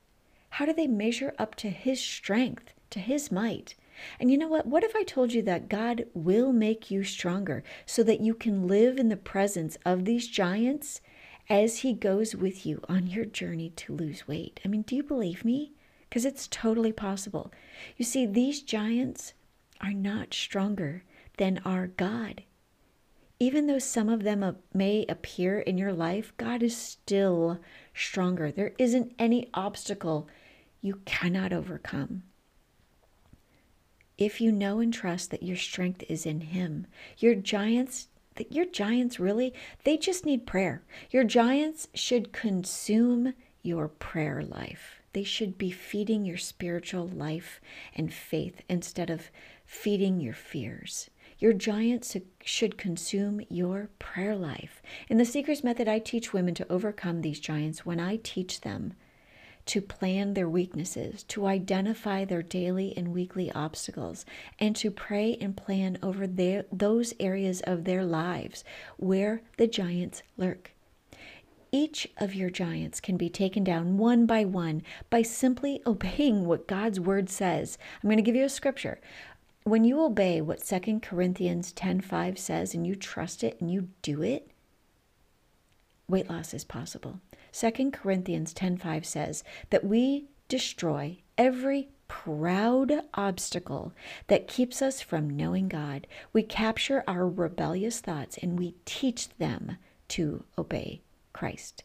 How 0.55 0.65
do 0.65 0.71
they 0.71 0.87
measure 0.87 1.35
up 1.37 1.55
to 1.55 1.69
His 1.69 1.99
strength, 1.99 2.71
to 2.91 2.99
His 3.01 3.29
might? 3.29 3.75
And 4.21 4.31
you 4.31 4.37
know 4.37 4.47
what? 4.47 4.65
What 4.65 4.85
if 4.85 4.95
I 4.95 5.03
told 5.03 5.33
you 5.33 5.41
that 5.41 5.67
God 5.67 6.05
will 6.13 6.53
make 6.53 6.89
you 6.89 7.03
stronger 7.03 7.61
so 7.85 8.03
that 8.03 8.21
you 8.21 8.33
can 8.33 8.65
live 8.65 8.97
in 8.97 9.09
the 9.09 9.17
presence 9.17 9.77
of 9.85 10.05
these 10.05 10.29
giants 10.29 11.01
as 11.49 11.79
He 11.79 11.91
goes 11.91 12.37
with 12.37 12.65
you 12.65 12.81
on 12.87 13.07
your 13.07 13.25
journey 13.25 13.73
to 13.75 13.93
lose 13.93 14.29
weight? 14.29 14.61
I 14.63 14.69
mean, 14.69 14.83
do 14.83 14.95
you 14.95 15.03
believe 15.03 15.43
me? 15.43 15.73
Because 16.07 16.23
it's 16.23 16.47
totally 16.47 16.93
possible. 16.93 17.51
You 17.97 18.05
see, 18.05 18.25
these 18.25 18.61
giants 18.61 19.33
are 19.81 19.91
not 19.91 20.33
stronger 20.33 21.03
than 21.35 21.59
our 21.65 21.87
God. 21.87 22.43
Even 23.41 23.67
though 23.67 23.79
some 23.79 24.07
of 24.07 24.23
them 24.23 24.55
may 24.73 25.05
appear 25.09 25.59
in 25.59 25.77
your 25.77 25.91
life, 25.91 26.31
God 26.37 26.63
is 26.63 26.77
still 26.77 27.59
stronger. 27.93 28.53
There 28.53 28.71
isn't 28.77 29.11
any 29.19 29.49
obstacle 29.53 30.29
you 30.85 31.01
cannot 31.05 31.51
overcome. 31.51 32.21
If 34.19 34.39
you 34.39 34.51
know 34.51 34.79
and 34.79 34.93
trust 34.93 35.31
that 35.31 35.41
your 35.41 35.57
strength 35.57 36.03
is 36.07 36.27
in 36.27 36.41
Him, 36.41 36.85
your 37.17 37.33
giants, 37.33 38.07
that 38.35 38.51
your 38.51 38.65
giants 38.65 39.19
really, 39.19 39.51
they 39.83 39.97
just 39.97 40.27
need 40.27 40.45
prayer. 40.45 40.83
Your 41.09 41.23
giants 41.23 41.87
should 41.95 42.31
consume 42.31 43.33
your 43.63 43.87
prayer 43.87 44.43
life. 44.43 45.01
They 45.13 45.23
should 45.23 45.57
be 45.57 45.71
feeding 45.71 46.23
your 46.23 46.37
spiritual 46.37 47.07
life 47.07 47.59
and 47.95 48.13
faith 48.13 48.61
instead 48.69 49.09
of 49.09 49.31
feeding 49.65 50.19
your 50.19 50.33
fears. 50.33 51.09
Your 51.39 51.53
giants 51.53 52.15
should 52.43 52.77
consume 52.77 53.41
your 53.49 53.89
prayer 53.97 54.35
life. 54.35 54.83
In 55.09 55.17
the 55.17 55.25
Seekers 55.25 55.63
Method, 55.63 55.87
I 55.87 55.97
teach 55.97 56.31
women 56.31 56.53
to 56.53 56.71
overcome 56.71 57.21
these 57.21 57.39
giants 57.39 57.87
when 57.87 57.99
I 57.99 58.19
teach 58.21 58.61
them 58.61 58.93
to 59.65 59.81
plan 59.81 60.33
their 60.33 60.49
weaknesses, 60.49 61.23
to 61.23 61.47
identify 61.47 62.25
their 62.25 62.43
daily 62.43 62.93
and 62.95 63.13
weekly 63.13 63.51
obstacles, 63.51 64.25
and 64.59 64.75
to 64.75 64.91
pray 64.91 65.37
and 65.41 65.57
plan 65.57 65.97
over 66.03 66.27
their, 66.27 66.65
those 66.71 67.13
areas 67.19 67.61
of 67.61 67.83
their 67.83 68.05
lives 68.05 68.63
where 68.97 69.41
the 69.57 69.67
giants 69.67 70.23
lurk. 70.37 70.71
Each 71.71 72.07
of 72.17 72.33
your 72.33 72.49
giants 72.49 73.01
can 73.01 73.17
be 73.17 73.29
taken 73.29 73.63
down 73.63 73.97
one 73.97 74.25
by 74.25 74.45
one 74.45 74.81
by 75.09 75.23
simply 75.23 75.81
obeying 75.87 76.45
what 76.45 76.67
God's 76.67 76.99
word 76.99 77.29
says. 77.29 77.77
I'm 78.01 78.07
going 78.07 78.17
to 78.17 78.23
give 78.23 78.35
you 78.35 78.45
a 78.45 78.49
scripture 78.49 78.99
when 79.67 79.83
you 79.83 79.99
obey 80.03 80.41
what 80.41 80.63
2 80.63 80.99
Corinthians 80.99 81.73
10:5 81.73 82.37
says 82.37 82.75
and 82.75 82.85
you 82.85 82.95
trust 82.95 83.43
it 83.43 83.59
and 83.59 83.71
you 83.71 83.89
do 84.03 84.21
it, 84.21 84.51
weight 86.07 86.29
loss 86.29 86.53
is 86.53 86.63
possible. 86.63 87.19
2 87.51 87.91
Corinthians 87.91 88.53
10:5 88.53 89.05
says 89.05 89.43
that 89.69 89.83
we 89.83 90.27
destroy 90.47 91.17
every 91.37 91.89
proud 92.07 93.01
obstacle 93.13 93.93
that 94.27 94.47
keeps 94.47 94.81
us 94.81 95.01
from 95.01 95.35
knowing 95.35 95.67
God. 95.67 96.05
We 96.33 96.43
capture 96.43 97.03
our 97.07 97.27
rebellious 97.27 97.99
thoughts 97.99 98.37
and 98.37 98.59
we 98.59 98.75
teach 98.85 99.29
them 99.37 99.77
to 100.09 100.43
obey 100.57 101.01
Christ. 101.33 101.83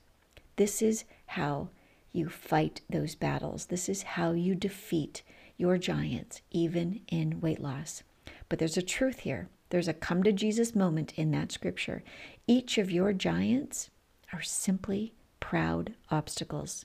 This 0.57 0.83
is 0.83 1.05
how 1.27 1.71
you 2.13 2.29
fight 2.29 2.83
those 2.91 3.15
battles. 3.15 3.67
This 3.67 3.89
is 3.89 4.03
how 4.03 4.33
you 4.33 4.55
defeat 4.55 5.23
your 5.57 5.79
giants, 5.79 6.43
even 6.51 7.01
in 7.09 7.41
weight 7.41 7.61
loss. 7.61 8.03
But 8.49 8.59
there's 8.59 8.77
a 8.77 8.83
truth 8.83 9.21
here. 9.21 9.49
There's 9.71 9.89
a 9.89 9.95
come 9.95 10.23
to 10.25 10.33
Jesus 10.33 10.75
moment 10.75 11.13
in 11.17 11.31
that 11.31 11.53
scripture. 11.53 12.03
Each 12.47 12.77
of 12.79 12.91
your 12.91 13.13
giants 13.13 13.91
are 14.33 14.43
simply 14.43 15.13
proud 15.41 15.95
obstacles. 16.11 16.85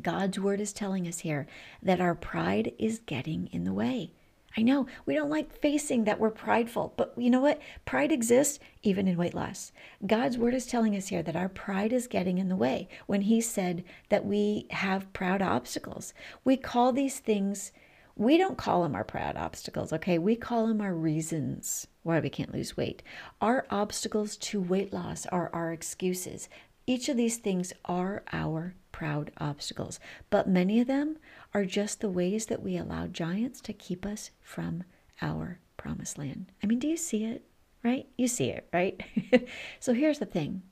God's 0.00 0.38
word 0.38 0.60
is 0.60 0.72
telling 0.72 1.06
us 1.08 1.20
here 1.20 1.46
that 1.82 2.00
our 2.00 2.14
pride 2.14 2.72
is 2.78 3.00
getting 3.06 3.48
in 3.52 3.64
the 3.64 3.72
way. 3.72 4.12
I 4.58 4.62
know 4.62 4.86
we 5.04 5.14
don't 5.14 5.30
like 5.30 5.60
facing 5.60 6.04
that 6.04 6.18
we're 6.18 6.30
prideful, 6.30 6.94
but 6.96 7.12
you 7.16 7.28
know 7.28 7.40
what? 7.40 7.60
Pride 7.84 8.10
exists 8.10 8.58
even 8.82 9.06
in 9.06 9.18
weight 9.18 9.34
loss. 9.34 9.70
God's 10.06 10.38
word 10.38 10.54
is 10.54 10.66
telling 10.66 10.96
us 10.96 11.08
here 11.08 11.22
that 11.22 11.36
our 11.36 11.50
pride 11.50 11.92
is 11.92 12.06
getting 12.06 12.38
in 12.38 12.48
the 12.48 12.56
way 12.56 12.88
when 13.06 13.22
He 13.22 13.40
said 13.42 13.84
that 14.08 14.24
we 14.24 14.66
have 14.70 15.12
proud 15.12 15.42
obstacles. 15.42 16.14
We 16.42 16.56
call 16.56 16.92
these 16.92 17.18
things 17.18 17.70
we 18.16 18.38
don't 18.38 18.56
call 18.56 18.82
them 18.82 18.94
our 18.94 19.04
proud 19.04 19.36
obstacles, 19.36 19.92
okay? 19.92 20.18
We 20.18 20.36
call 20.36 20.66
them 20.66 20.80
our 20.80 20.94
reasons 20.94 21.86
why 22.02 22.18
we 22.18 22.30
can't 22.30 22.54
lose 22.54 22.76
weight. 22.76 23.02
Our 23.42 23.66
obstacles 23.68 24.38
to 24.38 24.60
weight 24.60 24.92
loss 24.92 25.26
are 25.26 25.50
our 25.52 25.70
excuses. 25.70 26.48
Each 26.86 27.10
of 27.10 27.18
these 27.18 27.36
things 27.36 27.74
are 27.84 28.22
our 28.32 28.74
proud 28.90 29.32
obstacles, 29.36 30.00
but 30.30 30.48
many 30.48 30.80
of 30.80 30.86
them 30.86 31.18
are 31.52 31.66
just 31.66 32.00
the 32.00 32.08
ways 32.08 32.46
that 32.46 32.62
we 32.62 32.78
allow 32.78 33.06
giants 33.06 33.60
to 33.60 33.74
keep 33.74 34.06
us 34.06 34.30
from 34.40 34.84
our 35.20 35.58
promised 35.76 36.16
land. 36.16 36.50
I 36.62 36.66
mean, 36.66 36.78
do 36.78 36.88
you 36.88 36.96
see 36.96 37.24
it? 37.24 37.44
Right? 37.84 38.08
You 38.16 38.28
see 38.28 38.48
it, 38.48 38.66
right? 38.72 38.98
so 39.80 39.92
here's 39.92 40.18
the 40.18 40.26
thing 40.26 40.62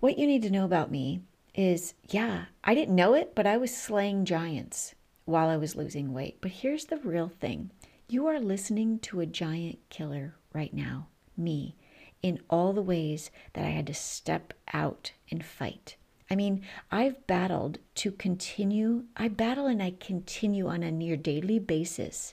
what 0.00 0.18
you 0.18 0.26
need 0.26 0.42
to 0.42 0.50
know 0.50 0.64
about 0.64 0.90
me 0.90 1.20
is 1.54 1.94
yeah, 2.08 2.46
I 2.64 2.74
didn't 2.74 2.96
know 2.96 3.14
it, 3.14 3.34
but 3.34 3.46
I 3.46 3.56
was 3.56 3.74
slaying 3.74 4.24
giants 4.24 4.95
while 5.26 5.48
I 5.50 5.58
was 5.58 5.76
losing 5.76 6.14
weight. 6.14 6.38
But 6.40 6.52
here's 6.52 6.86
the 6.86 6.96
real 6.96 7.28
thing 7.28 7.70
you 8.08 8.26
are 8.26 8.40
listening 8.40 8.98
to 9.00 9.20
a 9.20 9.26
giant 9.26 9.78
killer 9.90 10.36
right 10.54 10.72
now, 10.72 11.08
me, 11.36 11.74
in 12.22 12.40
all 12.48 12.72
the 12.72 12.80
ways 12.80 13.30
that 13.52 13.64
I 13.64 13.70
had 13.70 13.88
to 13.88 13.94
step 13.94 14.54
out 14.72 15.12
and 15.30 15.44
fight. 15.44 15.96
I 16.30 16.34
mean, 16.34 16.62
I've 16.90 17.26
battled 17.26 17.78
to 17.96 18.10
continue, 18.10 19.04
I 19.16 19.28
battle 19.28 19.66
and 19.66 19.82
I 19.82 19.94
continue 20.00 20.66
on 20.68 20.82
a 20.82 20.90
near 20.90 21.16
daily 21.16 21.58
basis. 21.58 22.32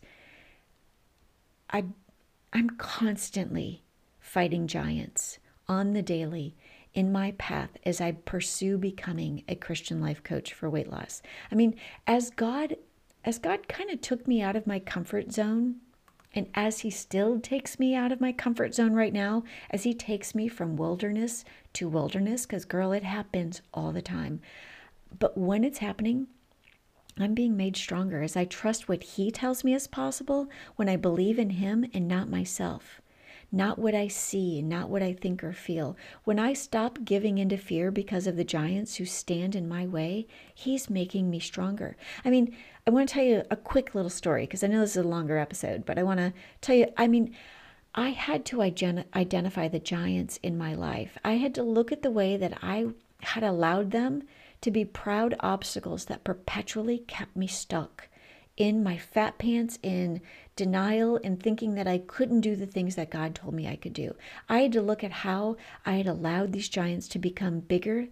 I, 1.70 1.86
I'm 2.52 2.72
constantly 2.72 3.84
fighting 4.20 4.68
giants 4.68 5.40
on 5.68 5.94
the 5.94 6.02
daily 6.02 6.56
in 6.94 7.12
my 7.12 7.32
path 7.38 7.72
as 7.86 8.00
I 8.00 8.12
pursue 8.12 8.78
becoming 8.78 9.44
a 9.48 9.56
Christian 9.56 10.00
life 10.00 10.24
coach 10.24 10.54
for 10.54 10.70
weight 10.70 10.92
loss. 10.92 11.22
I 11.52 11.56
mean, 11.56 11.76
as 12.06 12.30
God 12.30 12.76
as 13.26 13.40
God 13.40 13.70
kind 13.70 13.90
of 13.90 14.02
took 14.02 14.28
me 14.28 14.42
out 14.42 14.58
of 14.58 14.68
my 14.68 14.80
comfort 14.80 15.32
zone, 15.32 15.76
and 16.36 16.48
as 16.56 16.80
He 16.80 16.90
still 16.90 17.40
takes 17.40 17.80
me 17.80 17.96
out 17.96 18.12
of 18.12 18.20
my 18.20 18.34
comfort 18.34 18.76
zone 18.76 18.94
right 18.94 19.14
now, 19.14 19.44
as 19.70 19.84
He 19.84 19.94
takes 19.94 20.36
me 20.36 20.48
from 20.48 20.76
wilderness 20.76 21.46
to 21.74 21.88
wilderness, 21.88 22.46
because 22.46 22.66
girl, 22.66 22.92
it 22.92 23.04
happens 23.04 23.62
all 23.74 23.94
the 23.94 24.02
time. 24.02 24.42
But 25.18 25.38
when 25.38 25.64
it's 25.64 25.78
happening, 25.78 26.28
I'm 27.18 27.34
being 27.34 27.56
made 27.56 27.78
stronger 27.78 28.22
as 28.22 28.36
I 28.36 28.44
trust 28.46 28.90
what 28.90 29.04
He 29.04 29.32
tells 29.32 29.64
me 29.64 29.74
is 29.74 29.88
possible 29.88 30.50
when 30.76 30.90
I 30.90 30.98
believe 30.98 31.40
in 31.40 31.52
Him 31.52 31.86
and 31.94 32.08
not 32.08 32.30
myself 32.30 33.00
not 33.54 33.78
what 33.78 33.94
I 33.94 34.08
see, 34.08 34.64
not 34.64 34.90
what 34.90 35.04
I 35.04 35.14
think 35.14 35.44
or 35.44 35.54
feel. 35.54 35.96
When 36.24 36.40
I 36.40 36.54
stop 36.54 37.06
giving 37.06 37.38
into 37.38 37.56
fear 37.56 37.92
because 37.92 38.26
of 38.26 38.36
the 38.36 38.44
giants 38.44 38.96
who 38.96 39.06
stand 39.06 39.56
in 39.56 39.70
my 39.70 39.86
way, 39.86 40.28
He's 40.54 40.90
making 40.90 41.30
me 41.30 41.40
stronger. 41.40 41.96
I 42.26 42.32
mean, 42.32 42.56
I 42.88 42.90
want 42.90 43.08
to 43.08 43.14
tell 43.14 43.24
you 43.24 43.44
a 43.52 43.56
quick 43.56 43.94
little 43.94 44.10
story 44.10 44.48
because 44.48 44.64
I 44.64 44.68
know 44.68 44.80
this 44.80 44.98
is 44.98 45.06
a 45.06 45.08
longer 45.08 45.38
episode, 45.38 45.86
but 45.86 46.00
I 46.00 46.04
want 46.04 46.20
to 46.20 46.34
tell 46.62 46.76
you, 46.76 46.88
I 46.98 47.08
mean, 47.08 47.36
I 47.94 48.10
had 48.10 48.44
to 48.46 48.64
identify 48.64 49.68
the 49.68 49.80
giants 49.80 50.40
in 50.42 50.58
my 50.58 50.74
life. 50.74 51.16
I 51.24 51.34
had 51.34 51.54
to 51.56 51.64
look 51.64 51.92
at 51.92 52.02
the 52.02 52.10
way 52.10 52.38
that 52.38 52.58
I 52.64 52.88
had 53.22 53.44
allowed 53.44 53.92
them 53.92 54.24
to 54.62 54.72
be 54.72 54.84
proud 54.84 55.36
obstacles 55.42 56.06
that 56.06 56.24
perpetually 56.24 56.98
kept 56.98 57.36
me 57.36 57.46
stuck 57.46 58.10
in 58.56 58.84
my 58.84 58.98
fat 58.98 59.38
pants 59.38 59.80
in 59.82 60.22
denial 60.56 61.20
and 61.24 61.42
thinking 61.42 61.74
that 61.76 61.88
I 61.88 61.98
couldn't 61.98 62.42
do 62.42 62.56
the 62.56 62.68
things 62.68 62.96
that 62.96 63.10
God 63.10 63.34
told 63.34 63.54
me 63.54 63.68
I 63.68 63.76
could 63.76 63.94
do. 63.94 64.16
I 64.48 64.60
had 64.60 64.72
to 64.74 64.82
look 64.82 65.04
at 65.04 65.12
how 65.12 65.58
I 65.86 65.94
had 65.94 66.08
allowed 66.08 66.54
these 66.54 66.70
giants 66.70 67.08
to 67.10 67.20
become 67.20 67.62
bigger 67.62 68.08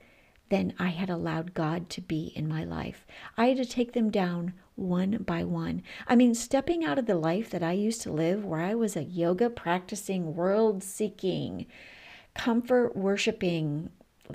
than 0.50 0.74
I 0.78 0.90
had 0.90 1.10
allowed 1.10 1.54
God 1.54 1.90
to 1.92 2.02
be 2.02 2.34
in 2.36 2.48
my 2.48 2.64
life. 2.64 3.06
I 3.38 3.48
had 3.48 3.58
to 3.58 3.66
take 3.66 3.94
them 3.94 4.10
down 4.10 4.54
one 4.76 5.24
by 5.26 5.44
one. 5.44 5.84
I 6.08 6.16
mean, 6.16 6.36
stepping 6.36 6.84
out 6.84 7.00
of 7.00 7.06
the 7.06 7.16
life 7.16 7.50
that 7.52 7.64
I 7.64 7.72
used 7.72 8.02
to 8.02 8.12
live, 8.12 8.44
where 8.44 8.60
I 8.60 8.74
was 8.74 8.98
a 8.98 9.04
yoga 9.04 9.50
practicing, 9.50 10.36
world 10.36 10.84
seeking, 10.84 11.68
comfort 12.36 12.98
worshiping, 12.98 13.92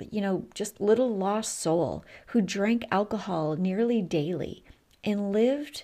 you 0.09 0.21
know, 0.21 0.45
just 0.53 0.81
little 0.81 1.15
lost 1.15 1.59
soul 1.59 2.03
who 2.27 2.41
drank 2.41 2.85
alcohol 2.91 3.55
nearly 3.55 4.01
daily 4.01 4.63
and 5.03 5.31
lived 5.31 5.83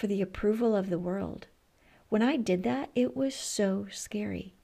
for 0.00 0.06
the 0.06 0.22
approval 0.22 0.74
of 0.74 0.88
the 0.88 0.98
world. 0.98 1.46
When 2.08 2.22
I 2.22 2.38
did 2.38 2.62
that, 2.62 2.88
it 2.94 3.14
was 3.14 3.34
so 3.34 3.86
scary. 3.90 4.54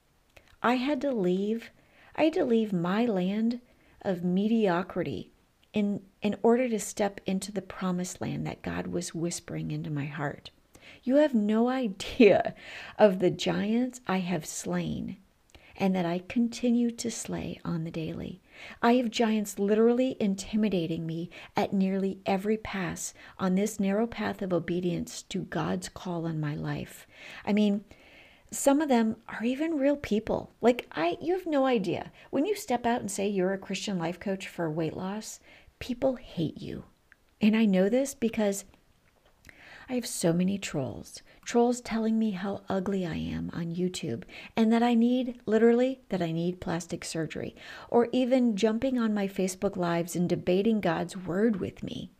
I 0.63 0.77
had 0.77 0.99
to 1.03 1.13
leave. 1.13 1.71
I 2.17 2.25
had 2.25 2.33
to 2.33 2.45
leave 2.47 2.73
my 2.73 3.05
land 3.05 3.61
of 4.01 4.25
mediocrity 4.25 5.31
in, 5.75 6.01
in 6.23 6.37
order 6.43 6.71
to 6.71 6.81
step 6.81 7.21
into 7.27 7.53
the 7.53 7.61
promised 7.61 8.23
land 8.23 8.47
that 8.47 8.63
God 8.63 8.87
was 8.87 9.15
whispering 9.15 9.73
into 9.73 9.91
my 9.91 10.07
heart. 10.07 10.49
You 11.03 11.17
have 11.17 11.35
no 11.35 11.69
idea 11.85 12.55
of 12.99 13.19
the 13.19 13.31
giants 13.31 14.01
I 14.07 14.21
have 14.21 14.47
slain 14.47 15.19
and 15.77 15.95
that 15.95 16.07
I 16.07 16.23
continue 16.29 16.91
to 16.93 17.11
slay 17.11 17.61
on 17.65 17.85
the 17.85 17.91
daily. 17.91 18.41
I 18.83 18.95
have 18.95 19.11
giants 19.11 19.59
literally 19.59 20.17
intimidating 20.19 21.07
me 21.07 21.31
at 21.57 21.73
nearly 21.73 22.19
every 22.25 22.57
pass 22.57 23.13
on 23.39 23.55
this 23.55 23.79
narrow 23.79 24.07
path 24.07 24.41
of 24.43 24.53
obedience 24.53 25.23
to 25.25 25.41
God's 25.41 25.89
call 25.89 26.27
on 26.27 26.41
my 26.41 26.55
life. 26.55 27.07
I 27.45 27.53
mean, 27.53 27.85
some 28.51 28.81
of 28.81 28.89
them 28.89 29.17
are 29.29 29.45
even 29.45 29.79
real 29.79 29.97
people. 29.97 30.53
Like 30.61 30.87
I 30.93 31.19
you 31.21 31.35
have 31.35 31.47
no 31.47 31.67
idea. 31.67 32.13
When 32.31 32.47
you 32.47 32.55
step 32.55 32.87
out 32.87 33.01
and 33.01 33.11
say 33.11 33.29
you're 33.29 33.53
a 33.53 33.59
Christian 33.59 33.99
life 33.99 34.19
coach 34.19 34.49
for 34.49 34.71
weight 34.71 34.97
loss, 34.97 35.41
people 35.79 36.17
hate 36.17 36.61
you. 36.61 36.85
And 37.41 37.57
I 37.57 37.67
know 37.67 37.89
this 37.89 38.15
because 38.15 38.65
I 39.89 39.95
have 39.95 40.07
so 40.07 40.33
many 40.33 40.59
trolls. 40.59 41.23
Trolls 41.47 41.81
telling 41.81 42.19
me 42.19 42.33
how 42.33 42.63
ugly 42.69 43.07
I 43.07 43.15
am 43.15 43.51
on 43.55 43.77
YouTube 43.77 44.25
and 44.57 44.73
that 44.73 44.83
I 44.83 44.95
need, 44.95 45.41
literally, 45.47 46.01
that 46.09 46.21
I 46.21 46.33
need 46.33 46.61
plastic 46.61 47.05
surgery. 47.05 47.55
Or 47.89 48.09
even 48.11 48.57
jumping 48.57 48.99
on 48.99 49.15
my 49.15 49.29
Facebook 49.29 49.77
Lives 49.77 50.17
and 50.17 50.29
debating 50.29 50.81
God's 50.81 51.17
word 51.17 51.61
with 51.61 51.85
me. 51.85 52.11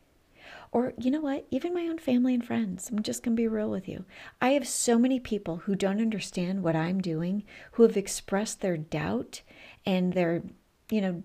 Or, 0.71 0.95
you 0.97 1.11
know 1.11 1.21
what? 1.21 1.45
Even 1.51 1.75
my 1.75 1.89
own 1.89 1.99
family 1.99 2.35
and 2.35 2.47
friends. 2.47 2.89
I'm 2.89 3.03
just 3.03 3.25
going 3.25 3.37
to 3.37 3.41
be 3.43 3.49
real 3.49 3.69
with 3.69 3.89
you. 3.89 4.05
I 4.41 4.51
have 4.51 4.69
so 4.69 4.97
many 4.97 5.19
people 5.19 5.57
who 5.57 5.75
don't 5.75 6.01
understand 6.01 6.63
what 6.63 6.77
I'm 6.77 7.01
doing, 7.01 7.43
who 7.73 7.83
have 7.83 7.97
expressed 7.97 8.61
their 8.61 8.77
doubt 8.77 9.43
and 9.85 10.13
their, 10.13 10.45
you 10.89 11.01
know, 11.01 11.25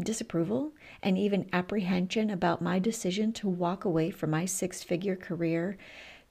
disapproval 0.00 0.72
and 1.04 1.16
even 1.16 1.48
apprehension 1.52 2.30
about 2.30 2.62
my 2.62 2.80
decision 2.80 3.32
to 3.34 3.48
walk 3.48 3.84
away 3.84 4.10
from 4.10 4.30
my 4.30 4.44
six 4.44 4.82
figure 4.82 5.16
career 5.16 5.76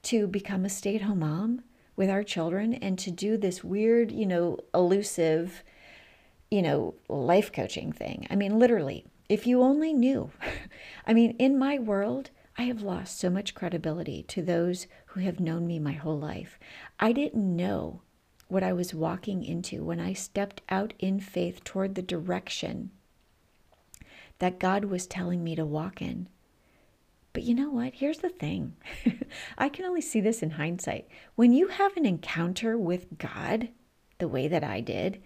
to 0.07 0.25
become 0.25 0.63
a 0.63 0.69
stay 0.69 0.95
at 0.95 1.01
home 1.01 1.19
mom 1.19 1.61
with 1.97 2.09
our 2.09 2.23
children 2.23 2.73
and 2.75 2.97
to 2.97 3.11
do 3.11 3.35
this 3.35 3.61
weird, 3.61 4.09
you 4.09 4.25
know, 4.25 4.57
elusive, 4.73 5.63
you 6.49 6.61
know, 6.61 6.95
life 7.09 7.51
coaching 7.51 7.91
thing. 7.91 8.25
I 8.29 8.37
mean, 8.37 8.57
literally, 8.57 9.05
if 9.27 9.45
you 9.45 9.61
only 9.61 9.91
knew. 9.91 10.31
I 11.05 11.13
mean, 11.13 11.31
in 11.39 11.59
my 11.59 11.77
world, 11.77 12.29
I 12.57 12.63
have 12.63 12.81
lost 12.81 13.19
so 13.19 13.29
much 13.29 13.53
credibility 13.53 14.23
to 14.29 14.41
those 14.41 14.87
who 15.07 15.19
have 15.19 15.41
known 15.41 15.67
me 15.67 15.77
my 15.77 15.91
whole 15.91 16.17
life. 16.17 16.57
I 17.01 17.11
didn't 17.11 17.55
know 17.55 18.01
what 18.47 18.63
I 18.63 18.71
was 18.71 18.93
walking 18.93 19.43
into 19.43 19.83
when 19.83 19.99
I 19.99 20.13
stepped 20.13 20.61
out 20.69 20.93
in 20.99 21.19
faith 21.19 21.65
toward 21.65 21.95
the 21.95 22.01
direction 22.01 22.91
that 24.39 24.57
God 24.57 24.85
was 24.85 25.05
telling 25.05 25.43
me 25.43 25.53
to 25.55 25.65
walk 25.65 26.01
in. 26.01 26.29
But 27.37 27.43
you 27.43 27.53
know 27.53 27.69
what? 27.69 27.93
Here's 27.93 28.17
the 28.17 28.29
thing 28.29 28.75
I 29.59 29.69
can 29.69 29.85
only 29.85 30.01
see 30.01 30.19
this 30.19 30.41
in 30.41 30.49
hindsight. 30.49 31.07
When 31.35 31.53
you 31.53 31.67
have 31.67 31.95
an 31.95 32.03
encounter 32.03 32.79
with 32.79 33.19
God, 33.19 33.69
the 34.17 34.27
way 34.27 34.47
that 34.47 34.63
I 34.63 34.81
did, 34.81 35.21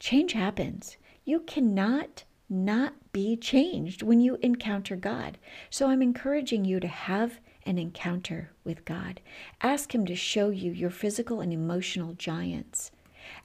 change 0.00 0.32
happens. 0.32 0.96
You 1.26 1.40
cannot 1.40 2.24
not 2.48 2.94
be 3.12 3.36
changed 3.36 4.02
when 4.02 4.18
you 4.18 4.38
encounter 4.40 4.96
God. 4.96 5.36
So 5.68 5.90
I'm 5.90 6.00
encouraging 6.00 6.64
you 6.64 6.80
to 6.80 6.88
have 6.88 7.38
an 7.66 7.76
encounter 7.76 8.52
with 8.64 8.86
God. 8.86 9.20
Ask 9.60 9.94
Him 9.94 10.06
to 10.06 10.16
show 10.16 10.48
you 10.48 10.72
your 10.72 10.88
physical 10.88 11.42
and 11.42 11.52
emotional 11.52 12.14
giants. 12.14 12.92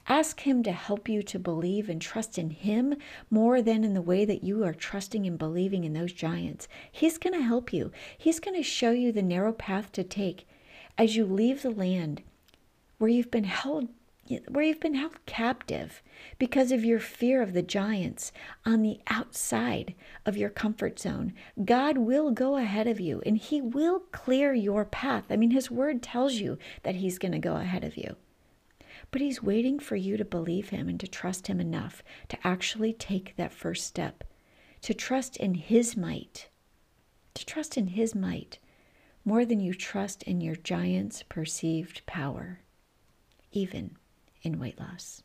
Ask 0.08 0.40
Him 0.40 0.62
to 0.62 0.72
help 0.72 1.08
you 1.08 1.22
to 1.22 1.38
believe 1.38 1.88
and 1.88 2.00
trust 2.00 2.38
in 2.38 2.50
Him 2.50 2.94
more 3.30 3.62
than 3.62 3.84
in 3.84 3.94
the 3.94 4.02
way 4.02 4.24
that 4.24 4.44
you 4.44 4.64
are 4.64 4.74
trusting 4.74 5.26
and 5.26 5.38
believing 5.38 5.84
in 5.84 5.92
those 5.92 6.12
giants. 6.12 6.68
He's 6.90 7.18
going 7.18 7.34
to 7.34 7.44
help 7.44 7.72
you, 7.72 7.92
He's 8.16 8.40
going 8.40 8.56
to 8.56 8.62
show 8.62 8.90
you 8.90 9.12
the 9.12 9.22
narrow 9.22 9.52
path 9.52 9.92
to 9.92 10.04
take 10.04 10.46
as 10.98 11.16
you 11.16 11.24
leave 11.24 11.62
the 11.62 11.70
land 11.70 12.22
where 12.98 13.10
you've 13.10 13.30
been 13.30 13.44
held 13.44 13.88
where 14.48 14.64
you've 14.64 14.80
been 14.80 14.94
held 14.94 15.24
captive 15.26 16.02
because 16.38 16.70
of 16.70 16.84
your 16.84 17.00
fear 17.00 17.42
of 17.42 17.52
the 17.52 17.62
giants 17.62 18.32
on 18.64 18.82
the 18.82 19.00
outside 19.08 19.94
of 20.24 20.36
your 20.36 20.48
comfort 20.48 20.98
zone. 20.98 21.32
God 21.64 21.98
will 21.98 22.30
go 22.30 22.56
ahead 22.56 22.86
of 22.86 23.00
you 23.00 23.20
and 23.26 23.36
He 23.36 23.60
will 23.60 24.00
clear 24.12 24.54
your 24.54 24.84
path. 24.84 25.24
I 25.28 25.36
mean, 25.36 25.50
His 25.50 25.70
word 25.70 26.02
tells 26.02 26.34
you 26.34 26.56
that 26.84 26.96
He's 26.96 27.18
going 27.18 27.32
to 27.32 27.38
go 27.38 27.56
ahead 27.56 27.84
of 27.84 27.96
you. 27.96 28.16
But 29.12 29.20
He's 29.20 29.42
waiting 29.42 29.78
for 29.78 29.94
you 29.94 30.16
to 30.16 30.24
believe 30.24 30.70
Him 30.70 30.88
and 30.88 30.98
to 30.98 31.06
trust 31.06 31.46
Him 31.46 31.60
enough 31.60 32.02
to 32.28 32.38
actually 32.42 32.92
take 32.92 33.36
that 33.36 33.52
first 33.52 33.86
step, 33.86 34.24
to 34.80 34.92
trust 34.94 35.36
in 35.36 35.54
His 35.54 35.96
might, 35.96 36.48
to 37.34 37.46
trust 37.46 37.76
in 37.76 37.88
His 37.88 38.14
might 38.14 38.58
more 39.24 39.44
than 39.44 39.60
you 39.60 39.72
trust 39.74 40.24
in 40.24 40.40
your 40.40 40.56
giant's 40.56 41.22
perceived 41.22 42.04
power, 42.06 42.60
even 43.52 43.96
in 44.42 44.58
weight 44.58 44.80
loss. 44.80 45.22